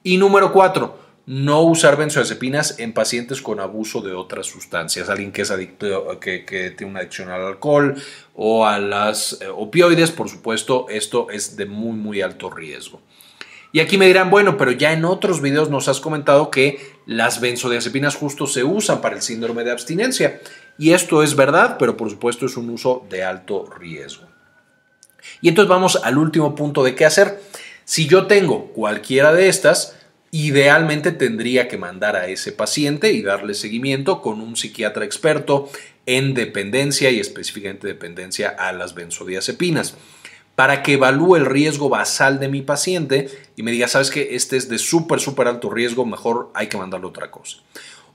Y 0.05 0.17
número 0.17 0.53
cuatro, 0.53 0.97
no 1.27 1.63
usar 1.63 1.97
benzodiazepinas 1.97 2.79
en 2.79 2.93
pacientes 2.93 3.43
con 3.43 3.59
abuso 3.59 4.01
de 4.01 4.13
otras 4.13 4.47
sustancias, 4.47 5.09
alguien 5.09 5.33
que 5.33 5.43
es 5.43 5.51
adicto, 5.51 6.21
que, 6.21 6.45
tiene 6.79 6.93
una 6.93 7.01
adicción 7.01 7.31
al 7.31 7.45
alcohol 7.45 7.97
o 8.37 8.65
a 8.65 8.79
las 8.79 9.41
eh, 9.41 9.49
opioides, 9.49 10.13
por 10.13 10.29
supuesto, 10.29 10.87
esto 10.89 11.31
es 11.31 11.57
de 11.57 11.67
muy 11.67 11.97
muy 11.97 12.23
alto 12.23 12.49
riesgo. 12.49 13.01
Y 13.73 13.81
aquí 13.81 13.99
me 13.99 14.07
dirán, 14.07 14.31
bueno, 14.31 14.57
pero 14.57 14.71
ya 14.71 14.93
en 14.93 15.05
otros 15.05 15.43
videos 15.43 15.71
nos 15.71 15.89
has 15.89 15.99
comentado 15.99 16.49
que 16.53 16.79
las 17.07 17.41
benzodiazepinas 17.41 18.15
justo 18.15 18.47
se 18.47 18.63
usan 18.63 19.01
para 19.01 19.17
el 19.17 19.23
síndrome 19.23 19.65
de 19.65 19.73
abstinencia. 19.73 20.41
Y 20.79 20.93
esto 20.93 21.25
es 21.25 21.35
verdad, 21.35 21.75
pero 21.77 21.97
por 21.97 22.09
supuesto 22.09 22.47
es 22.47 22.57
un 22.57 22.71
uso 22.71 23.05
de 23.11 23.25
alto 23.25 23.69
riesgo. 23.81 24.28
Y 25.41 25.49
entonces 25.49 25.69
vamos 25.69 26.01
al 26.03 26.19
último 26.19 26.55
punto 26.55 26.83
de 26.85 26.95
qué 26.95 27.05
hacer. 27.05 27.41
Si 27.85 28.07
yo 28.07 28.27
tengo 28.27 28.67
cualquiera 28.73 29.33
de 29.33 29.49
estas, 29.49 29.97
idealmente 30.31 31.13
tendría 31.13 31.69
que 31.69 31.79
mandar 31.79 32.17
a 32.17 32.27
ese 32.27 32.53
paciente 32.53 33.13
y 33.13 33.23
darle 33.23 33.55
seguimiento 33.55 34.21
con 34.21 34.41
un 34.41 34.57
psiquiatra 34.57 35.05
experto 35.05 35.71
en 36.07 36.35
dependencia 36.35 37.11
y 37.11 37.21
específicamente 37.21 37.87
dependencia 37.87 38.49
a 38.49 38.73
las 38.73 38.95
benzodiazepinas 38.95 39.95
para 40.55 40.83
que 40.83 40.95
evalúe 40.95 41.37
el 41.37 41.47
riesgo 41.47 41.89
basal 41.89 42.41
de 42.41 42.49
mi 42.49 42.63
paciente 42.63 43.29
y 43.57 43.63
me 43.63 43.71
diga, 43.71 43.87
sabes 43.87 44.11
que 44.11 44.35
este 44.35 44.57
es 44.57 44.69
de 44.69 44.79
súper, 44.79 45.21
súper 45.21 45.47
alto 45.47 45.71
riesgo, 45.71 46.05
mejor 46.05 46.51
hay 46.53 46.67
que 46.67 46.77
mandarle 46.77 47.07
otra 47.07 47.31
cosa. 47.31 47.59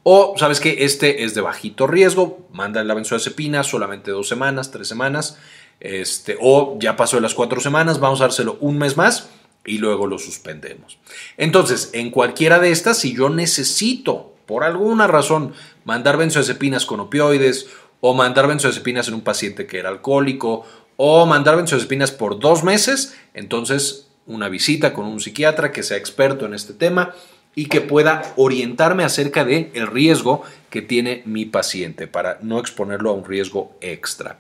O 0.04 0.36
sabes 0.38 0.60
que 0.60 0.84
este 0.84 1.24
es 1.24 1.34
de 1.36 1.42
bajito 1.42 1.88
riesgo, 1.88 2.46
manda 2.52 2.84
la 2.84 2.96
benzodiazepina 2.96 3.64
solamente 3.64 4.12
dos 4.12 4.28
semanas, 4.28 4.72
tres 4.72 4.90
semanas 4.90 5.38
este, 5.80 6.38
o 6.42 6.78
ya 6.80 6.96
pasó 6.96 7.20
las 7.20 7.34
cuatro 7.34 7.60
semanas, 7.60 8.00
vamos 8.00 8.22
a 8.22 8.26
dárselo 8.26 8.58
un 8.62 8.78
mes 8.78 8.98
más 8.98 9.30
y 9.66 9.78
luego 9.78 10.08
lo 10.08 10.18
suspendemos. 10.20 10.98
Entonces, 11.38 11.90
en 11.94 12.12
cualquiera 12.12 12.60
de 12.60 12.72
estas, 12.72 12.98
si 12.98 13.14
yo 13.16 13.30
necesito, 13.30 14.34
por 14.46 14.64
alguna 14.64 15.08
razón, 15.08 15.54
mandar 15.86 16.18
benzodiazepinas 16.18 16.86
con 16.86 17.00
opioides, 17.00 17.68
o 18.06 18.14
mandar 18.14 18.48
benzodiazepinas 18.48 19.08
en 19.08 19.14
un 19.14 19.22
paciente 19.22 19.66
que 19.66 19.80
era 19.80 19.90
alcohólico, 19.90 20.66
o 20.98 21.26
mandar 21.26 21.56
benzodiazepinas 21.56 22.12
por 22.12 22.40
dos 22.40 22.64
meses, 22.64 23.16
entonces 23.34 24.08
una 24.26 24.50
visita 24.50 24.94
con 24.94 25.06
un 25.06 25.20
psiquiatra 25.20 25.72
que 25.72 25.84
sea 25.84 25.98
experto 25.98 26.46
en 26.46 26.54
este 26.54 26.74
tema 26.74 27.14
y 27.56 27.68
que 27.68 27.82
pueda 27.82 28.34
orientarme 28.36 29.04
acerca 29.04 29.46
del 29.46 29.70
el 29.74 29.88
riesgo 29.88 30.44
que 30.70 30.82
tiene 30.82 31.22
mi 31.26 31.46
paciente 31.46 32.08
para 32.08 32.40
no 32.42 32.60
exponerlo 32.60 33.12
a 33.12 33.14
un 33.14 33.26
riesgo 33.26 33.76
extra. 33.80 34.40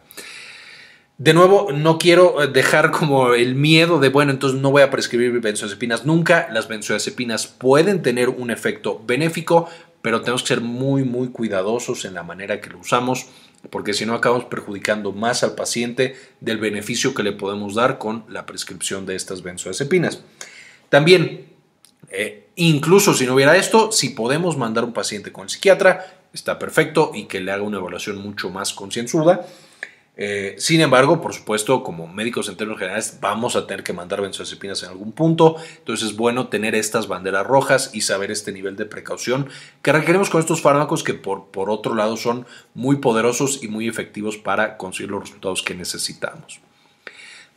De 1.17 1.33
nuevo, 1.33 1.71
no 1.71 1.97
quiero 1.97 2.41
eh, 2.41 2.47
dejar 2.47 2.91
como 2.91 3.33
el 3.33 3.55
miedo 3.55 3.99
de, 3.99 4.09
bueno, 4.09 4.31
entonces 4.31 4.59
no 4.59 4.71
voy 4.71 4.81
a 4.81 4.89
prescribir 4.89 5.39
benzodiazepinas 5.39 6.05
nunca. 6.05 6.47
Las 6.51 6.67
benzodiazepinas 6.67 7.47
pueden 7.47 8.01
tener 8.01 8.29
un 8.29 8.51
efecto 8.51 9.01
benéfico, 9.05 9.69
pero 10.01 10.21
tenemos 10.21 10.41
que 10.41 10.49
ser 10.49 10.61
muy, 10.61 11.03
muy 11.03 11.29
cuidadosos 11.29 12.05
en 12.05 12.13
la 12.13 12.23
manera 12.23 12.59
que 12.59 12.69
lo 12.69 12.79
usamos, 12.79 13.27
porque 13.69 13.93
si 13.93 14.05
no 14.05 14.15
acabamos 14.15 14.45
perjudicando 14.45 15.11
más 15.13 15.43
al 15.43 15.55
paciente 15.55 16.15
del 16.41 16.57
beneficio 16.57 17.13
que 17.13 17.23
le 17.23 17.31
podemos 17.31 17.75
dar 17.75 17.97
con 17.99 18.25
la 18.27 18.45
prescripción 18.45 19.05
de 19.05 19.15
estas 19.15 19.43
benzodiazepinas. 19.43 20.21
También 20.89 21.53
Eh, 22.15 22.49
incluso 22.57 23.13
si 23.15 23.25
no 23.25 23.33
hubiera 23.33 23.57
esto, 23.57 23.91
si 23.91 24.09
podemos 24.09 24.55
mandar 24.55 24.83
un 24.83 24.93
paciente 24.93 25.31
con 25.31 25.45
el 25.45 25.49
psiquiatra, 25.49 26.05
está 26.31 26.59
perfecto 26.59 27.11
y 27.13 27.25
que 27.25 27.41
le 27.41 27.51
haga 27.51 27.63
una 27.63 27.79
evaluación 27.79 28.17
mucho 28.21 28.51
más 28.51 28.73
concienzuda. 28.73 29.47
Eh, 30.15 30.55
sin 30.59 30.81
embargo, 30.81 31.21
por 31.21 31.33
supuesto, 31.33 31.81
como 31.81 32.07
médicos 32.07 32.47
en 32.47 32.55
términos 32.55 32.79
generales, 32.79 33.17
vamos 33.19 33.55
a 33.55 33.65
tener 33.65 33.83
que 33.83 33.93
mandar 33.93 34.21
benzodiazepinas 34.21 34.83
en 34.83 34.89
algún 34.89 35.11
punto. 35.11 35.55
Entonces 35.79 36.09
es 36.09 36.15
bueno 36.15 36.47
tener 36.49 36.75
estas 36.75 37.07
banderas 37.07 37.45
rojas 37.47 37.89
y 37.93 38.01
saber 38.01 38.29
este 38.29 38.51
nivel 38.51 38.75
de 38.75 38.85
precaución 38.85 39.49
que 39.81 39.91
requerimos 39.91 40.29
con 40.29 40.39
estos 40.39 40.61
fármacos 40.61 41.03
que 41.03 41.15
por, 41.15 41.47
por 41.47 41.69
otro 41.69 41.95
lado 41.95 42.15
son 42.15 42.45
muy 42.75 42.97
poderosos 42.97 43.63
y 43.63 43.67
muy 43.67 43.87
efectivos 43.87 44.37
para 44.37 44.77
conseguir 44.77 45.11
los 45.11 45.21
resultados 45.21 45.63
que 45.63 45.73
necesitamos. 45.73 46.59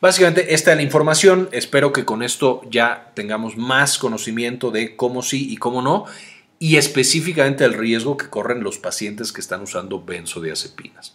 Básicamente 0.00 0.54
esta 0.54 0.72
es 0.72 0.76
la 0.76 0.82
información. 0.82 1.48
Espero 1.52 1.92
que 1.92 2.04
con 2.04 2.22
esto 2.22 2.62
ya 2.70 3.12
tengamos 3.14 3.56
más 3.56 3.98
conocimiento 3.98 4.70
de 4.70 4.96
cómo 4.96 5.22
sí 5.22 5.50
y 5.50 5.56
cómo 5.56 5.82
no 5.82 6.04
y 6.58 6.76
específicamente 6.76 7.64
el 7.64 7.74
riesgo 7.74 8.16
que 8.16 8.28
corren 8.28 8.62
los 8.62 8.78
pacientes 8.78 9.32
que 9.32 9.40
están 9.40 9.62
usando 9.62 10.02
benzodiazepinas. 10.02 11.14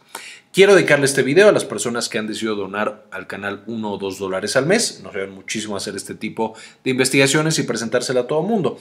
Quiero 0.54 0.76
dedicarle 0.76 1.06
este 1.06 1.24
video 1.24 1.48
a 1.48 1.54
las 1.54 1.64
personas 1.64 2.10
que 2.10 2.18
han 2.18 2.28
decidido 2.28 2.56
donar 2.56 3.06
al 3.12 3.26
canal 3.26 3.64
1 3.68 3.90
o 3.90 3.98
2 3.98 4.20
dólares 4.20 4.58
al 4.58 4.66
mes. 4.66 5.00
Nos 5.02 5.16
ayudan 5.16 5.34
muchísimo 5.34 5.76
a 5.76 5.78
hacer 5.78 5.96
este 5.96 6.14
tipo 6.14 6.56
de 6.84 6.92
investigaciones 6.92 7.58
y 7.58 7.64
presentársela 7.64 8.22
a 8.22 8.28
todo 8.28 8.42
el 8.42 8.48
mundo. 8.48 8.78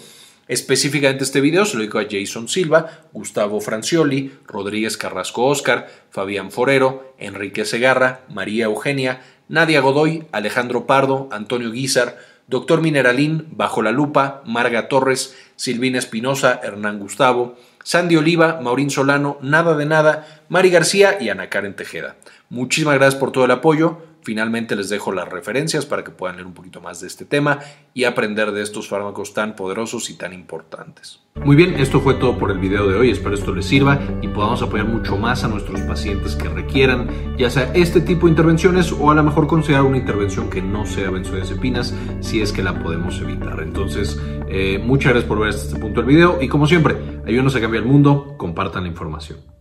Específicamente 0.48 1.22
este 1.22 1.40
video 1.40 1.64
se 1.64 1.74
lo 1.74 1.82
dedico 1.82 2.00
a 2.00 2.06
Jason 2.10 2.48
Silva, 2.48 3.04
Gustavo 3.12 3.60
Francioli, 3.60 4.32
Rodríguez 4.48 4.96
Carrasco 4.96 5.46
Oscar, 5.46 5.88
Fabián 6.10 6.50
Forero, 6.50 7.14
Enrique 7.18 7.64
Segarra, 7.64 8.22
María 8.28 8.64
Eugenia, 8.64 9.22
Nadia 9.46 9.80
Godoy, 9.80 10.24
Alejandro 10.32 10.88
Pardo, 10.88 11.28
Antonio 11.30 11.70
Guizar, 11.70 12.18
Doctor 12.48 12.80
Mineralín, 12.80 13.46
Bajo 13.52 13.80
la 13.80 13.92
Lupa, 13.92 14.42
Marga 14.44 14.88
Torres, 14.88 15.36
Silvina 15.54 16.00
Espinosa, 16.00 16.60
Hernán 16.64 16.98
Gustavo, 16.98 17.56
Sandy 17.82 18.16
Oliva, 18.16 18.60
Maurín 18.62 18.90
Solano, 18.90 19.38
Nada 19.42 19.76
de 19.76 19.86
Nada, 19.86 20.26
Mari 20.48 20.70
García 20.70 21.18
y 21.20 21.28
Ana 21.28 21.48
Karen 21.48 21.74
Tejeda. 21.74 22.16
Muchísimas 22.48 22.96
gracias 22.96 23.20
por 23.20 23.32
todo 23.32 23.44
el 23.44 23.50
apoyo. 23.50 24.09
Finalmente 24.22 24.76
les 24.76 24.88
dejo 24.88 25.12
las 25.12 25.28
referencias 25.28 25.86
para 25.86 26.04
que 26.04 26.10
puedan 26.10 26.36
leer 26.36 26.46
un 26.46 26.54
poquito 26.54 26.80
más 26.80 27.00
de 27.00 27.06
este 27.06 27.24
tema 27.24 27.60
y 27.94 28.04
aprender 28.04 28.52
de 28.52 28.62
estos 28.62 28.88
fármacos 28.88 29.34
tan 29.34 29.56
poderosos 29.56 30.10
y 30.10 30.14
tan 30.14 30.32
importantes. 30.32 31.20
Muy 31.36 31.56
bien, 31.56 31.74
esto 31.78 32.00
fue 32.00 32.14
todo 32.14 32.38
por 32.38 32.50
el 32.50 32.58
video 32.58 32.88
de 32.88 32.96
hoy. 32.96 33.10
Espero 33.10 33.34
esto 33.34 33.54
les 33.54 33.64
sirva 33.64 33.98
y 34.20 34.28
podamos 34.28 34.60
apoyar 34.62 34.86
mucho 34.86 35.16
más 35.16 35.42
a 35.44 35.48
nuestros 35.48 35.80
pacientes 35.82 36.36
que 36.36 36.48
requieran, 36.48 37.36
ya 37.38 37.50
sea 37.50 37.72
este 37.74 38.00
tipo 38.00 38.26
de 38.26 38.32
intervenciones 38.32 38.92
o 38.92 39.10
a 39.10 39.14
lo 39.14 39.22
mejor 39.22 39.46
considerar 39.46 39.84
una 39.84 39.96
intervención 39.96 40.50
que 40.50 40.60
no 40.60 40.84
sea 40.84 41.10
benzodiazepinas 41.10 41.94
si 42.20 42.40
es 42.42 42.52
que 42.52 42.62
la 42.62 42.82
podemos 42.82 43.20
evitar. 43.20 43.60
Entonces, 43.60 44.20
eh, 44.48 44.78
muchas 44.82 45.12
gracias 45.12 45.28
por 45.28 45.38
ver 45.38 45.50
hasta 45.50 45.66
este 45.66 45.78
punto 45.78 46.00
del 46.00 46.08
video 46.08 46.42
y 46.42 46.48
como 46.48 46.66
siempre, 46.66 46.96
ayúdenos 47.26 47.54
a 47.56 47.60
cambiar 47.60 47.84
el 47.84 47.88
mundo, 47.88 48.34
compartan 48.36 48.82
la 48.82 48.88
información. 48.90 49.59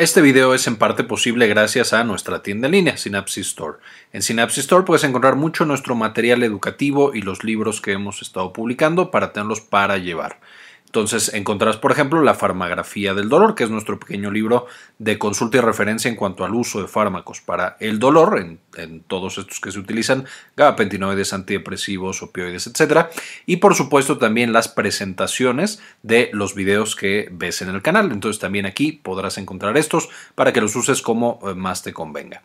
Este 0.00 0.22
video 0.22 0.54
es 0.54 0.66
en 0.66 0.76
parte 0.76 1.04
posible 1.04 1.46
gracias 1.46 1.92
a 1.92 2.04
nuestra 2.04 2.42
tienda 2.42 2.68
en 2.68 2.72
línea, 2.72 2.96
Synapsis 2.96 3.48
Store. 3.48 3.80
En 4.14 4.22
Synapsis 4.22 4.60
Store 4.60 4.86
puedes 4.86 5.04
encontrar 5.04 5.36
mucho 5.36 5.66
nuestro 5.66 5.94
material 5.94 6.42
educativo 6.42 7.12
y 7.12 7.20
los 7.20 7.44
libros 7.44 7.82
que 7.82 7.92
hemos 7.92 8.22
estado 8.22 8.54
publicando 8.54 9.10
para 9.10 9.34
tenerlos 9.34 9.60
para 9.60 9.98
llevar. 9.98 10.40
Entonces 10.90 11.32
encontrarás, 11.34 11.76
por 11.76 11.92
ejemplo, 11.92 12.20
la 12.20 12.34
farmagrafía 12.34 13.14
del 13.14 13.28
dolor, 13.28 13.54
que 13.54 13.62
es 13.62 13.70
nuestro 13.70 14.00
pequeño 14.00 14.32
libro 14.32 14.66
de 14.98 15.18
consulta 15.18 15.58
y 15.58 15.60
referencia 15.60 16.08
en 16.08 16.16
cuanto 16.16 16.44
al 16.44 16.52
uso 16.52 16.82
de 16.82 16.88
fármacos 16.88 17.40
para 17.40 17.76
el 17.78 18.00
dolor, 18.00 18.44
en, 18.76 19.00
todos 19.06 19.38
estos 19.38 19.60
que 19.60 19.70
se 19.70 19.78
utilizan, 19.78 20.24
gabapentinoides, 20.56 21.32
antidepresivos, 21.32 22.24
opioides, 22.24 22.66
etc. 22.66 23.06
Y 23.46 23.58
por 23.58 23.76
supuesto 23.76 24.18
también 24.18 24.52
las 24.52 24.66
presentaciones 24.66 25.80
de 26.02 26.28
los 26.32 26.56
videos 26.56 26.96
que 26.96 27.28
ves 27.30 27.62
en 27.62 27.68
el 27.68 27.82
canal. 27.82 28.10
Entonces 28.10 28.40
también 28.40 28.66
aquí 28.66 28.90
podrás 28.90 29.38
encontrar 29.38 29.78
estos 29.78 30.08
para 30.34 30.52
que 30.52 30.60
los 30.60 30.74
uses 30.74 31.02
como 31.02 31.38
eh, 31.44 31.54
más 31.54 31.84
te 31.84 31.92
convenga. 31.92 32.42